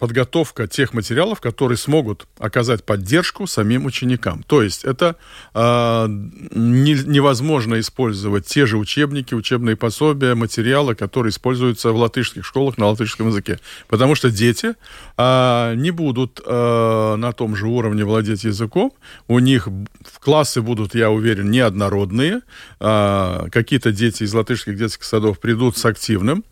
[0.00, 4.42] подготовка тех материалов, которые смогут оказать поддержку самим ученикам.
[4.42, 5.16] То есть это
[5.52, 12.78] а, не- невозможно использовать те же учебники, учебные пособия, материалы, которые используются в латышских школах
[12.78, 13.60] на латышском языке.
[13.88, 14.74] Потому что дети
[15.18, 18.92] а, не будут а, на том же уровне владеть языком.
[19.28, 22.40] У них в классы будут, я уверен, неоднородные.
[22.80, 26.42] А, какие-то дети из латышских детских садов придут с активным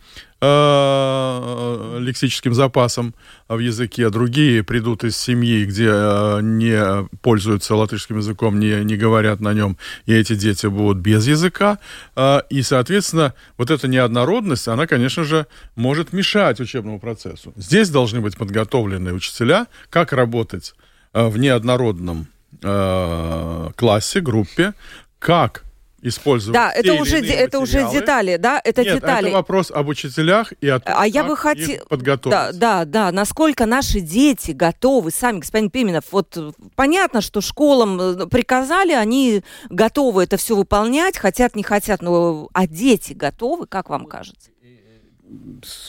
[0.41, 3.15] э, лексическим запасом
[3.49, 9.41] в языке, другие придут из семьи, где э, не пользуются латышским языком, не, не говорят
[9.41, 9.77] на нем,
[10.07, 11.79] и эти дети будут без языка.
[12.17, 17.53] Э, и, соответственно, вот эта неоднородность, она, конечно же, может мешать учебному процессу.
[17.57, 20.75] Здесь должны быть подготовлены учителя, как работать
[21.13, 22.27] в неоднородном
[22.61, 24.75] классе, группе,
[25.19, 25.65] как
[26.03, 26.55] использовать.
[26.55, 29.29] Да, это уже, это уже детали, да, это Нет, детали.
[29.29, 31.85] это вопрос об учителях и о том, а я бы хотела...
[31.87, 32.31] подготовить.
[32.33, 38.01] Да, да, да, насколько наши дети готовы сами, господин Пименов, вот э, понятно, что школам
[38.01, 43.91] э, приказали, они готовы это все выполнять, хотят, не хотят, но а дети готовы, как
[43.91, 44.51] вам кажется?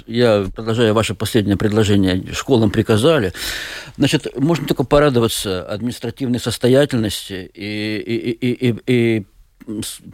[0.05, 3.33] я продолжаю ваше последнее предложение, школам приказали.
[3.97, 9.25] Значит, можно только порадоваться административной состоятельности и, и, и, и, и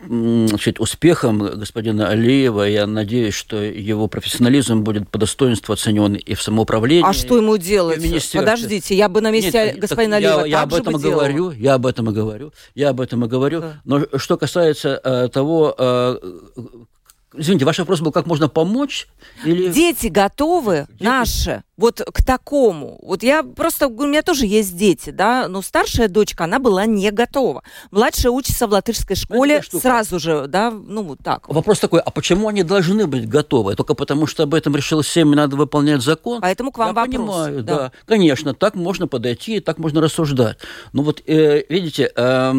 [0.08, 2.64] значит, успехом господина Алиева.
[2.64, 7.08] Я надеюсь, что его профессионализм будет по достоинству оценен и в самоуправлении.
[7.08, 8.02] А что ему делать?
[8.34, 11.74] Подождите, я бы на месте Нет, господина Алиева я, я об этом и говорю, я
[11.76, 13.62] об этом и говорю, я об этом и говорю.
[13.62, 13.82] Да.
[13.86, 16.18] Но что касается э, того, э,
[17.38, 19.08] Извините, ваш вопрос был, как можно помочь?
[19.44, 19.72] Или...
[19.72, 21.04] Дети готовы, дети?
[21.04, 23.00] наши, вот к такому.
[23.02, 27.12] Вот я просто, у меня тоже есть дети, да, но старшая дочка, она была не
[27.12, 27.64] готова.
[27.92, 31.48] Младшая учится в латышской школе сразу же, да, ну вот так.
[31.50, 33.76] Вопрос такой, а почему они должны быть готовы?
[33.76, 36.42] Только потому, что об этом решил семья, надо выполнять закон?
[36.42, 37.16] Поэтому к вам я вопрос.
[37.16, 37.76] понимаю, да.
[37.76, 37.92] да.
[38.06, 40.58] Конечно, так можно подойти, так можно рассуждать.
[40.94, 42.54] Но вот, э, видите, э,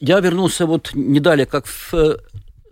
[0.00, 1.94] я вернулся вот не далее, как в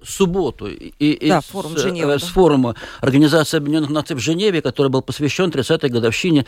[0.04, 2.28] субботу и, да, форум с, Женева, с да.
[2.28, 6.44] форума Организации Объединенных Наций в Женеве, который был посвящен 30-й годовщине э,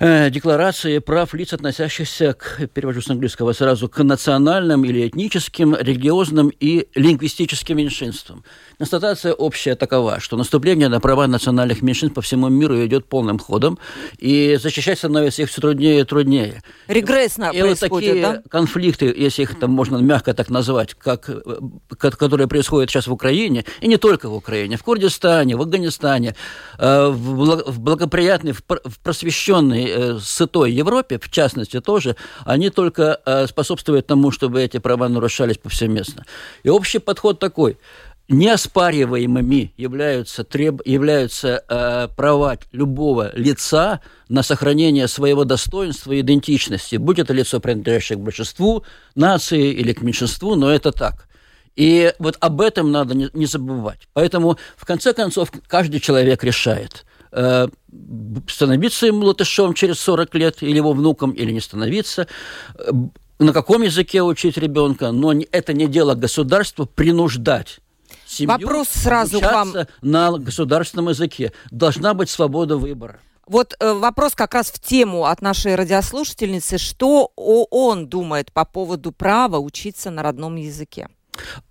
[0.00, 6.86] Декларации прав лиц, относящихся к, перевожу с английского сразу, к национальным или этническим, религиозным и
[6.94, 8.44] лингвистическим меньшинствам.
[8.78, 13.76] Констатация общая такова, что наступление на права национальных меньшинств по всему миру идет полным ходом,
[14.18, 16.62] и защищать становится их все труднее и труднее.
[16.86, 18.42] Регрессно и происходит, вот такие да?
[18.48, 21.58] конфликты, если их там можно мягко так назвать, как, э,
[21.98, 26.36] которые происходят сейчас в Украине, и не только в Украине, в Курдистане, в Афганистане,
[26.78, 28.62] э, в благоприятной, в
[29.02, 35.58] просвещенной, э, сытой Европе, в частности тоже, они только способствуют тому, чтобы эти права нарушались
[35.58, 36.24] повсеместно.
[36.62, 37.76] И общий подход такой–
[38.28, 47.18] неоспариваемыми являются, треб, являются э, права любого лица на сохранение своего достоинства и идентичности, будь
[47.18, 48.84] это лицо, принадлежащее к большинству
[49.14, 51.26] нации или к меньшинству, но это так.
[51.74, 54.08] И вот об этом надо не, не забывать.
[54.12, 60.76] Поэтому, в конце концов, каждый человек решает, э, становиться ему латышом через 40 лет, или
[60.76, 62.26] его внуком, или не становиться,
[62.74, 62.90] э,
[63.38, 67.80] на каком языке учить ребенка, но это не дело государства принуждать
[68.26, 69.74] семью Вопрос сразу к вам.
[70.02, 71.52] на государственном языке.
[71.70, 73.20] Должна быть свобода выбора.
[73.46, 76.76] Вот э, вопрос как раз в тему от нашей радиослушательницы.
[76.76, 81.08] Что он думает по поводу права учиться на родном языке?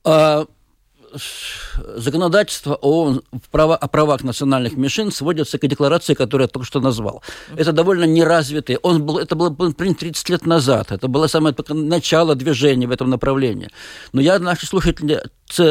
[0.04, 0.46] А,
[1.96, 6.80] законодательство ООН в право, о правах национальных меньшин сводится к декларации, которую я только что
[6.80, 7.24] назвал.
[7.56, 8.78] Это довольно неразвитый.
[8.78, 10.92] Он был, это было принято 30 лет назад.
[10.92, 13.70] Это было самое начало движения в этом направлении.
[14.14, 15.22] Но я наши слушатели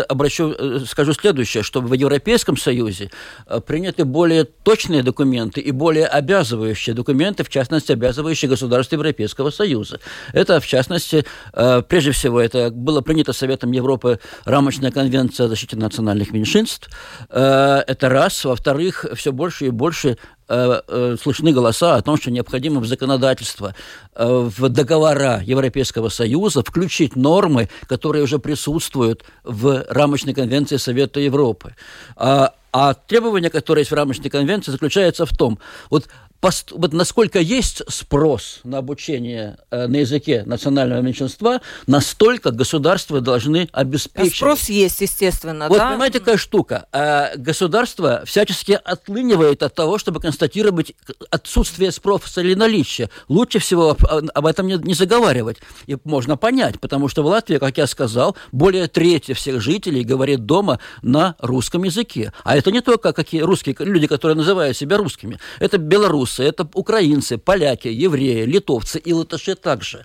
[0.09, 3.11] обращу, э, скажу следующее, что в Европейском Союзе
[3.47, 10.01] э, приняты более точные документы и более обязывающие документы, в частности, обязывающие государства Европейского Союза.
[10.33, 15.77] Это, в частности, э, прежде всего, это было принято Советом Европы рамочная конвенция о защите
[15.77, 16.89] национальных меньшинств.
[17.29, 18.45] Это раз.
[18.45, 23.74] Во-вторых, все больше и больше Э, э, слышны голоса о том, что необходимо в законодательство,
[24.14, 31.74] э, в договора Европейского Союза включить нормы, которые уже присутствуют в рамочной конвенции Совета Европы.
[32.16, 35.59] А, а требования, которые есть в рамочной конвенции, заключаются в том,
[35.90, 36.09] вот
[36.43, 44.34] вот насколько есть спрос на обучение э, на языке национального меньшинства, настолько государства должны обеспечить.
[44.34, 45.91] А спрос есть, естественно, вот, да?
[45.91, 46.87] понимаете, какая штука?
[46.93, 50.93] Э, государство всячески отлынивает от того, чтобы констатировать
[51.30, 53.11] отсутствие спроса или наличие.
[53.28, 55.59] Лучше всего об этом не, не заговаривать.
[55.87, 60.47] И можно понять, потому что в Латвии, как я сказал, более трети всех жителей говорит
[60.47, 62.32] дома на русском языке.
[62.45, 65.39] А это не только какие русские люди, которые называют себя русскими.
[65.59, 70.05] Это белорусы, белорусы, это украинцы, поляки, евреи, литовцы и латыши также.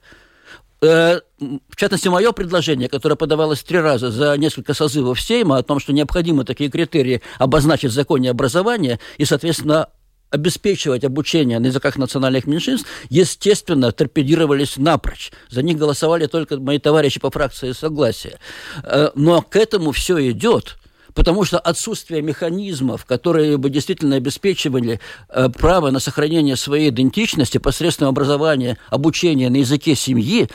[0.83, 5.79] Э, в частности, мое предложение, которое подавалось три раза за несколько созывов Сейма о том,
[5.79, 9.87] что необходимо такие критерии обозначить в законе образования и, соответственно,
[10.31, 15.31] обеспечивать обучение на языках национальных меньшинств, естественно, торпедировались напрочь.
[15.49, 18.39] За них голосовали только мои товарищи по фракции согласия.
[18.83, 20.77] Э, но к этому все идет
[21.13, 24.99] потому что отсутствие механизмов, которые бы действительно обеспечивали
[25.29, 30.49] э, право на сохранение своей идентичности посредством образования, обучения на языке семьи,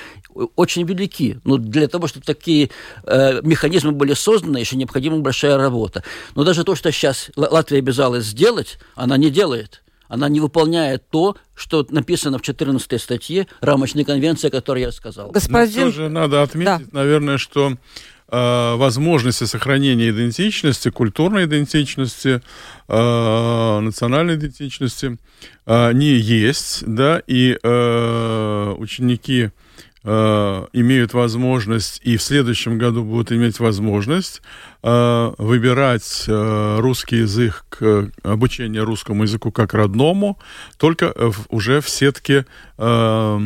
[0.55, 1.41] очень велики.
[1.45, 2.71] Но для того, чтобы такие
[3.05, 6.03] э, механизмы были созданы, еще необходима большая работа.
[6.35, 9.83] Но даже то, что сейчас Латвия обязалась сделать, она не делает.
[10.09, 15.31] Она не выполняет то, что написано в 14 статье рамочной конвенции, о которой я сказал.
[15.31, 15.85] Господин...
[15.87, 16.81] Но все же надо отметить, да.
[16.93, 17.73] наверное, что
[18.29, 22.43] возможности сохранения идентичности, культурной идентичности,
[22.89, 25.19] э, национальной идентичности
[25.67, 29.51] э, не есть, да, и э, ученики
[30.09, 34.41] Э, имеют возможность и в следующем году будут иметь возможность
[34.85, 37.65] э, выбирать э, русский язык,
[38.23, 40.39] обучение русскому языку как родному,
[40.77, 41.13] только
[41.49, 42.47] уже в сетке
[42.79, 43.39] э,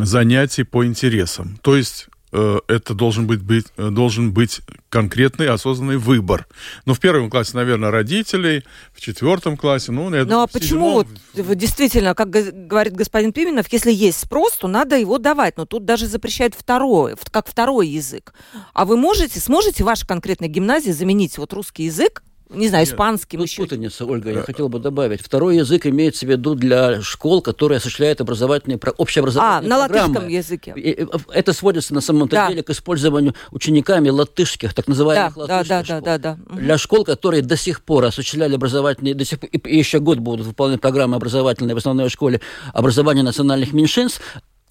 [0.00, 1.58] занятий по интересам.
[1.62, 6.46] То есть Э, это должен быть, быть, э, должен быть конкретный осознанный выбор.
[6.86, 8.64] Ну, в первом классе, наверное, родителей,
[8.94, 11.04] в четвертом классе, ну, я Ну, а почему,
[11.34, 11.56] седьмом...
[11.56, 16.06] действительно, как говорит господин Пименов, если есть спрос, то надо его давать, но тут даже
[16.06, 18.32] запрещают второе, как второй язык.
[18.72, 22.22] А вы можете, сможете в вашей конкретной гимназии заменить вот русский язык
[22.54, 23.62] не знаю, испанским Тут еще.
[23.62, 25.20] путаница, Ольга, я хотел бы добавить.
[25.20, 30.08] Второй язык имеется в виду для школ, которые осуществляют образовательные, общеобразовательные а, программы.
[30.08, 30.72] на латышском языке.
[30.76, 32.48] И это сводится на самом-то да.
[32.48, 36.00] деле к использованию учениками латышских, так называемых да, латышских да, да, школ.
[36.00, 36.56] Да, да, да.
[36.56, 40.46] Для школ, которые до сих пор осуществляли образовательные, до сих пор, и еще год будут
[40.46, 42.40] выполнять программы образовательные в основной школе
[42.72, 44.20] образования национальных меньшинств,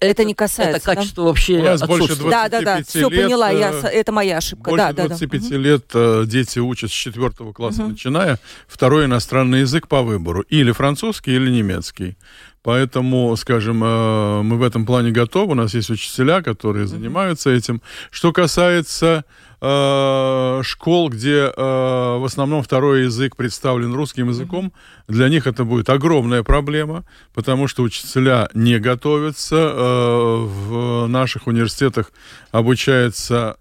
[0.02, 0.76] это, не касается.
[0.76, 1.28] Это качество да?
[1.28, 4.38] вообще У нас больше 25 Да, да, да, все лет, поняла, я, э, это моя
[4.38, 4.70] ошибка.
[4.70, 5.56] Больше да, 25 да, да.
[5.56, 10.42] лет uh дети учат с четвертого класса, uh начиная, второй иностранный язык по выбору.
[10.42, 12.16] Или французский, или немецкий.
[12.62, 15.52] Поэтому, скажем, э, мы в этом плане готовы.
[15.52, 17.82] У нас есть учителя, которые занимаются этим.
[18.10, 19.24] Что касается
[19.62, 24.72] э, школ, где э, в основном второй язык представлен русским языком,
[25.08, 29.72] для них это будет огромная проблема, потому что учителя не готовятся.
[29.74, 32.12] В наших университетах
[32.50, 33.56] обучается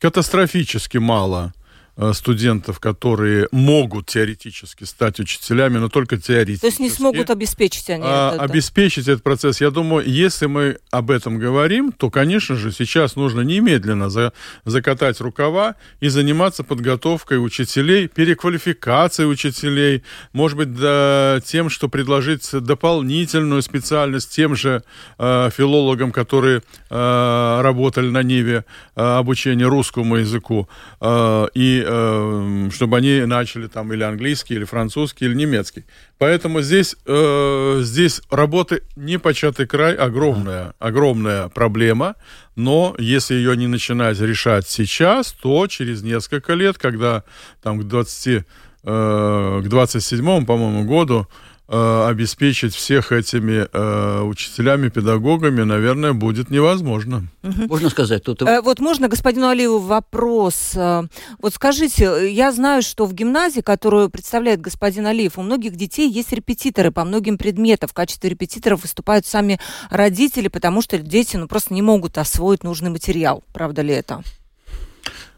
[0.00, 1.65] катастрофически мало Э,
[2.12, 6.60] студентов, которые могут теоретически стать учителями, но только теоретически.
[6.60, 8.42] То есть не смогут обеспечить они а, это?
[8.42, 9.60] Обеспечить этот процесс.
[9.60, 14.32] Я думаю, если мы об этом говорим, то, конечно же, сейчас нужно немедленно за,
[14.64, 23.62] закатать рукава и заниматься подготовкой учителей, переквалификацией учителей, может быть, да, тем, что предложить дополнительную
[23.62, 24.82] специальность тем же
[25.18, 28.64] э, филологам, которые э, работали на Ниве
[28.96, 30.68] э, обучения русскому языку.
[31.00, 35.84] Э, и э, чтобы они начали там или английский, или французский, или немецкий.
[36.18, 42.16] Поэтому здесь, э, здесь работы непочатый край, огромная, огромная проблема,
[42.56, 47.22] но если ее не начинать решать сейчас, то через несколько лет, когда
[47.62, 48.44] там к 20
[48.84, 51.28] э, к 27 по-моему, году
[51.68, 57.26] Э, обеспечить всех этими э, учителями, педагогами, наверное, будет невозможно.
[57.42, 57.66] Угу.
[57.66, 58.22] Можно сказать?
[58.22, 58.42] Тут...
[58.42, 60.74] Э, вот можно господину Алиеву вопрос.
[60.76, 61.02] Э,
[61.42, 66.32] вот скажите, я знаю, что в гимназии, которую представляет господин Алиев, у многих детей есть
[66.32, 67.88] репетиторы по многим предметам.
[67.88, 69.58] В качестве репетиторов выступают сами
[69.90, 73.42] родители, потому что дети ну, просто не могут освоить нужный материал.
[73.52, 74.22] Правда ли это?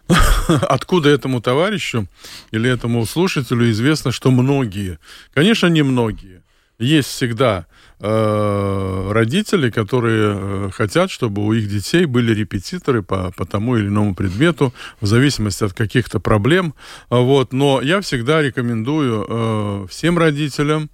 [0.48, 2.06] откуда этому товарищу
[2.50, 4.98] или этому слушателю известно, что многие,
[5.34, 6.42] конечно, не многие,
[6.78, 7.66] есть всегда
[7.98, 13.88] э, родители, которые э, хотят, чтобы у их детей были репетиторы по, по тому или
[13.88, 16.74] иному предмету, в зависимости от каких-то проблем.
[17.10, 17.52] Вот.
[17.52, 20.88] Но я всегда рекомендую э, всем родителям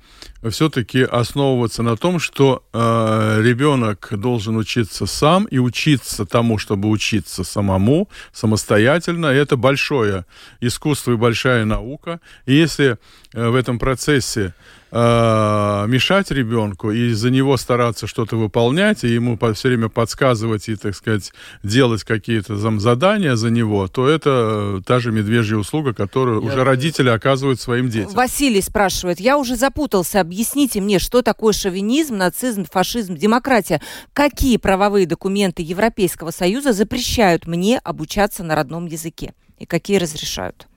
[0.51, 7.45] все-таки основываться на том, что э, ребенок должен учиться сам и учиться тому, чтобы учиться
[7.45, 9.33] самому, самостоятельно.
[9.33, 10.25] И это большое
[10.61, 12.21] искусство и большая наука.
[12.47, 12.99] И если
[13.33, 14.55] э, в этом процессе
[14.95, 20.77] э, мешать ребенку и за него стараться что-то выполнять, и ему все время подсказывать и,
[20.77, 21.33] так сказать,
[21.63, 26.49] делать какие-то там задания за него, то это та же медвежья услуга, которую я...
[26.49, 28.13] уже родители оказывают своим детям.
[28.13, 33.81] Василий спрашивает, я уже запутался, объясните мне, что такое шовинизм, нацизм, фашизм, демократия?
[34.13, 39.35] Какие правовые документы Европейского Союза запрещают мне обучаться на родном языке?
[39.59, 40.69] И какие разрешают?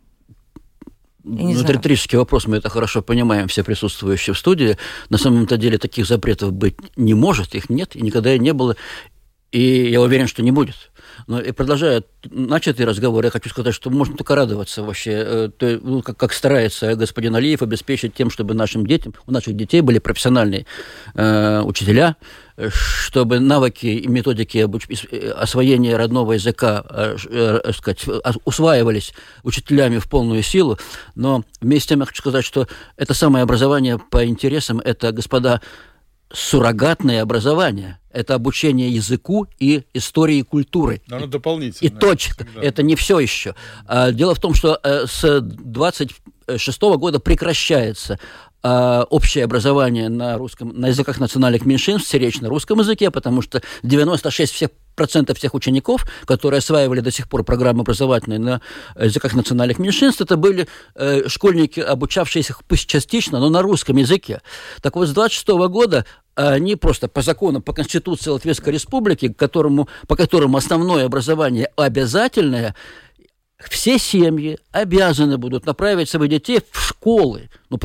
[1.28, 4.78] Ну, это риторический вопрос, мы это хорошо понимаем, все присутствующие в студии.
[5.10, 8.78] На самом-то деле таких запретов быть не может, их нет, и никогда и не было.
[9.52, 10.76] И я уверен, что не будет.
[11.26, 15.80] Но и продолжая начатый разговор, я хочу сказать, что можно только радоваться вообще, э, то,
[15.82, 20.00] ну, как, как старается господин Алиев обеспечить тем, чтобы нашим детям, у наших детей были
[20.00, 20.66] профессиональные
[21.16, 22.18] э, учителя,
[22.70, 24.68] чтобы навыки и методики
[25.12, 28.06] э, освоения родного языка э, э, сказать,
[28.46, 30.80] усваивались учителями в полную силу.
[31.16, 35.62] Но вместе с тем я хочу сказать, что это самое образование по интересам, это, господа,
[36.34, 38.00] суррогатное образование.
[38.12, 41.02] Это обучение языку и истории культуры.
[41.08, 41.92] Но оно дополнительное.
[41.92, 42.44] И точка.
[42.44, 42.62] Всегда.
[42.64, 43.54] Это не все еще.
[43.86, 48.20] А, дело в том, что с 26 года прекращается
[48.64, 53.62] а, общее образование на, русском, на языках национальных меньшинств, речь на русском языке, потому что
[53.84, 58.62] 96 всех процентов всех учеников, которые осваивали до сих пор программы образовательные на
[59.00, 64.42] языках национальных меньшинств, это были э, школьники, обучавшиеся пусть частично, но на русском языке.
[64.82, 70.16] Так вот, с 26 года они просто по закону, по Конституции Латвийской Республики, которому, по
[70.16, 72.76] которому основное образование обязательное,
[73.58, 77.50] все семьи обязаны будут направить своих детей в школы.
[77.70, 77.78] Ну,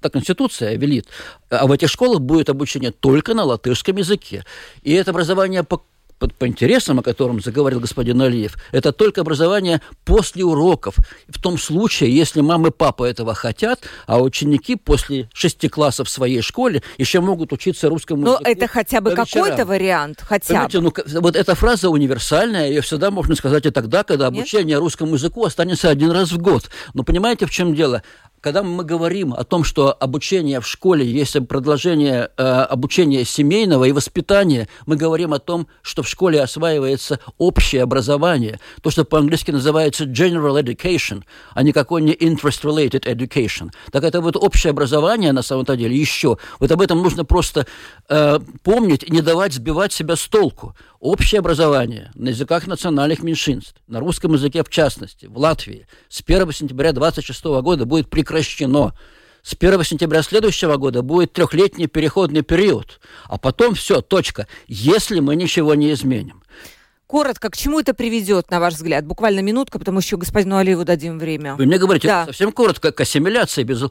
[0.00, 1.06] так Конституция велит.
[1.50, 4.44] А в этих школах будет обучение только на латышском языке.
[4.82, 5.84] И это образование по
[6.20, 10.96] по, по интересам, о котором заговорил господин Алиев, это только образование после уроков.
[11.28, 16.10] В том случае, если мама и папа этого хотят, а ученики после шести классов в
[16.10, 20.92] своей школе еще могут учиться русскому Ну, это хотя бы какой-то вариант, хотя Понимаете, бы.
[21.06, 24.80] Ну, вот эта фраза универсальная, ее всегда можно сказать и тогда, когда обучение Нет?
[24.80, 26.70] русскому языку останется один раз в год.
[26.92, 28.02] Но понимаете, в чем дело?
[28.40, 33.92] Когда мы говорим о том, что обучение в школе есть продолжение э, обучения семейного и
[33.92, 40.04] воспитания, мы говорим о том, что в школе осваивается общее образование, то, что по-английски называется
[40.04, 41.22] general education,
[41.54, 43.70] а никакой не interest-related education.
[43.92, 46.38] Так это вот общее образование на самом-то деле еще.
[46.58, 47.66] Вот об этом нужно просто
[48.08, 50.74] э, помнить и не давать сбивать себя с толку.
[51.00, 56.52] Общее образование на языках национальных меньшинств, на русском языке в частности, в Латвии с 1
[56.52, 58.92] сентября 2026 года будет прекращено.
[59.42, 63.00] С 1 сентября следующего года будет трехлетний переходный период.
[63.24, 64.46] А потом все, точка.
[64.68, 66.39] Если мы ничего не изменим.
[67.10, 69.04] Коротко, к чему это приведет, на ваш взгляд?
[69.04, 71.56] Буквально минутка, потому что господину Алиеву дадим время.
[71.56, 72.26] Вы мне говорите да.
[72.26, 73.64] совсем коротко, к ассимиляции.
[73.64, 73.82] Без...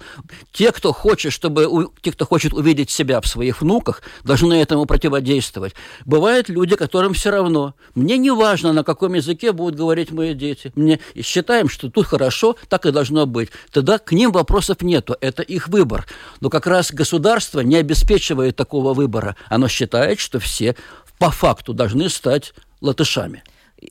[0.54, 1.90] Те, кто хочет, чтобы...
[2.02, 5.74] Те, кто хочет увидеть себя в своих внуках, должны этому противодействовать.
[6.06, 7.74] Бывают люди, которым все равно.
[7.94, 10.72] Мне не важно, на каком языке будут говорить мои дети.
[10.76, 13.50] Мне считаем, что тут хорошо, так и должно быть.
[13.74, 15.18] Тогда к ним вопросов нету.
[15.20, 16.08] Это их выбор.
[16.40, 19.36] Но как раз государство не обеспечивает такого выбора.
[19.50, 20.78] Оно считает, что все
[21.18, 23.44] по факту должны стать латышами.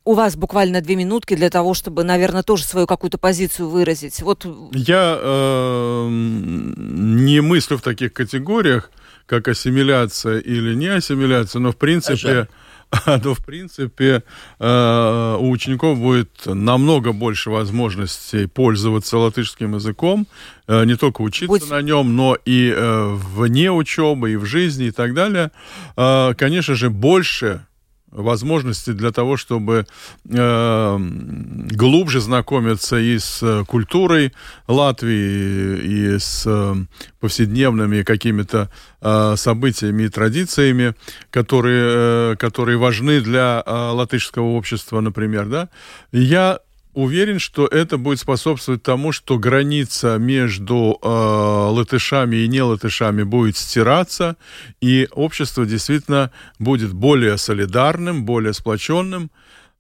[0.05, 4.20] У вас буквально две минутки для того, чтобы, наверное, тоже свою какую-то позицию выразить.
[4.20, 4.47] Вот...
[4.74, 8.91] Я э, не мыслю в таких категориях,
[9.24, 12.49] как ассимиляция или не ассимиляция, но в принципе...
[13.07, 14.22] но в принципе
[14.59, 20.26] э, у учеников будет намного больше возможностей пользоваться латышским языком,
[20.66, 21.68] э, не только учиться Будь...
[21.68, 25.51] на нем, но и э, вне учебы, и в жизни, и так далее.
[25.97, 27.66] Конечно же, больше
[28.11, 29.86] возможности для того, чтобы
[30.28, 34.32] э, глубже знакомиться и с э, культурой
[34.66, 36.74] Латвии, и с э,
[37.20, 40.94] повседневными какими-то э, событиями и традициями,
[41.30, 45.68] которые, э, которые важны для э, латышского общества, например, да.
[46.12, 46.61] я
[47.03, 53.57] уверен, что это будет способствовать тому, что граница между э, латышами и не латышами будет
[53.57, 54.36] стираться,
[54.80, 59.30] и общество действительно будет более солидарным, более сплоченным.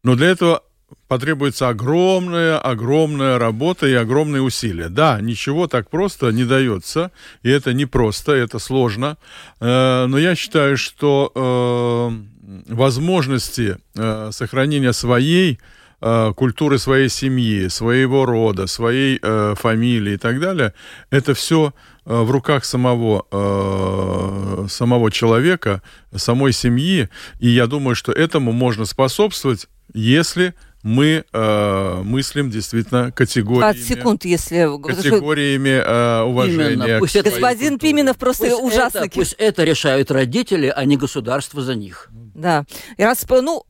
[0.04, 0.62] Но для этого
[1.08, 4.88] потребуется огромная, огромная работа и огромные усилия.
[4.88, 7.10] Да, ничего так просто не дается,
[7.42, 9.16] и это не просто, это сложно.
[9.58, 15.58] Э, но я считаю, что э, возможности э, сохранения своей
[16.00, 20.74] э, культуры своей семьи, своего рода, своей э, фамилии и так далее,
[21.10, 21.74] это все
[22.04, 25.82] э, в руках самого, э, самого человека,
[26.14, 27.08] самой семьи.
[27.40, 33.72] И я думаю, что этому можно способствовать, если мы э, мыслим действительно категориями...
[33.72, 34.80] 20 секунд, если...
[34.80, 36.72] Категориями э, уважения.
[36.74, 36.98] Именно.
[37.00, 38.98] Пусть это, господин Пименов просто пусть ужасно...
[38.98, 42.08] Это, пусть это решают родители, а не государство за них.
[42.38, 42.64] Да.
[42.96, 43.64] И раз, ну,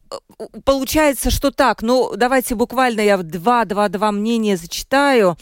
[0.65, 1.83] получается, что так.
[1.83, 5.37] Ну, давайте буквально я два-два-два мнения зачитаю.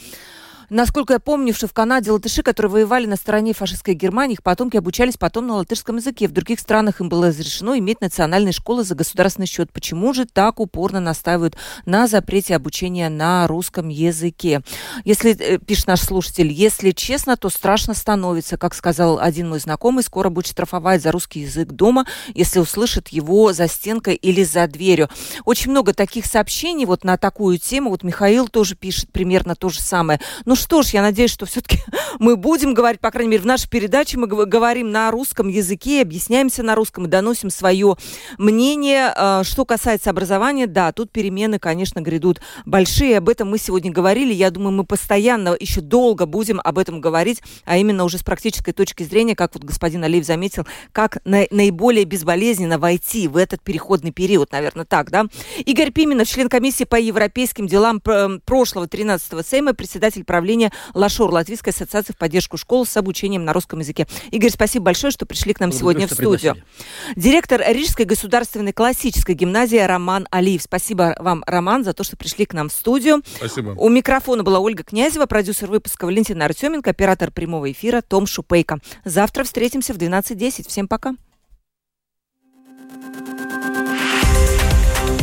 [0.68, 4.76] Насколько я помню, что в Канаде латыши, которые воевали на стороне фашистской Германии, их потомки
[4.76, 6.26] обучались потом на латышском языке.
[6.26, 9.72] В других странах им было разрешено иметь национальные школы за государственный счет.
[9.72, 14.62] Почему же так упорно настаивают на запрете обучения на русском языке?
[15.04, 18.56] Если, э, пишет наш слушатель, если честно, то страшно становится.
[18.56, 23.52] Как сказал один мой знакомый, скоро будет штрафовать за русский язык дома, если услышит его
[23.52, 25.10] за стенкой или за дверью.
[25.44, 27.90] Очень много таких сообщений вот на такую тему.
[27.90, 30.20] Вот Михаил тоже пишет примерно то же самое.
[30.44, 31.78] Ну что ж, я надеюсь, что все-таки
[32.18, 36.62] мы будем говорить, по крайней мере, в нашей передаче мы говорим на русском языке, объясняемся
[36.62, 37.96] на русском и доносим свое
[38.38, 39.12] мнение.
[39.14, 43.18] А, что касается образования, да, тут перемены, конечно, грядут большие.
[43.18, 44.32] Об этом мы сегодня говорили.
[44.32, 48.72] Я думаю, мы постоянно еще долго будем об этом говорить, а именно уже с практической
[48.72, 54.10] точки зрения, как вот господин Алиев заметил, как на, наиболее безболезненно войти в этот переходный
[54.10, 55.26] период, наверное, так, да.
[55.64, 61.70] Игорь Пименов, член комиссии по европейским делам прошлого 13-го Сейма, председатель правления правления Лашор, Латвийской
[61.70, 64.06] ассоциации в поддержку школ с обучением на русском языке.
[64.30, 66.54] Игорь, спасибо большое, что пришли к нам Благодарю, сегодня в студию.
[66.54, 67.16] Пригласили.
[67.16, 70.62] Директор Рижской государственной классической гимназии Роман Алиев.
[70.62, 73.24] Спасибо вам, Роман, за то, что пришли к нам в студию.
[73.38, 73.70] Спасибо.
[73.70, 78.78] У микрофона была Ольга Князева, продюсер выпуска Валентина Артеменко, оператор прямого эфира Том Шупейко.
[79.04, 80.68] Завтра встретимся в 12.10.
[80.68, 81.16] Всем пока.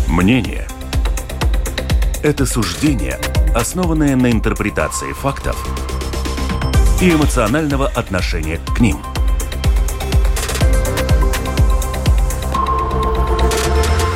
[0.10, 0.68] Мнение–
[2.24, 3.18] это суждение–
[3.54, 5.56] основанное на интерпретации фактов
[7.02, 8.98] и эмоционального отношения к ним.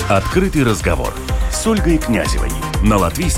[0.09, 1.13] Открытый разговор
[1.51, 3.27] с Ольгой Князевой на Латвийском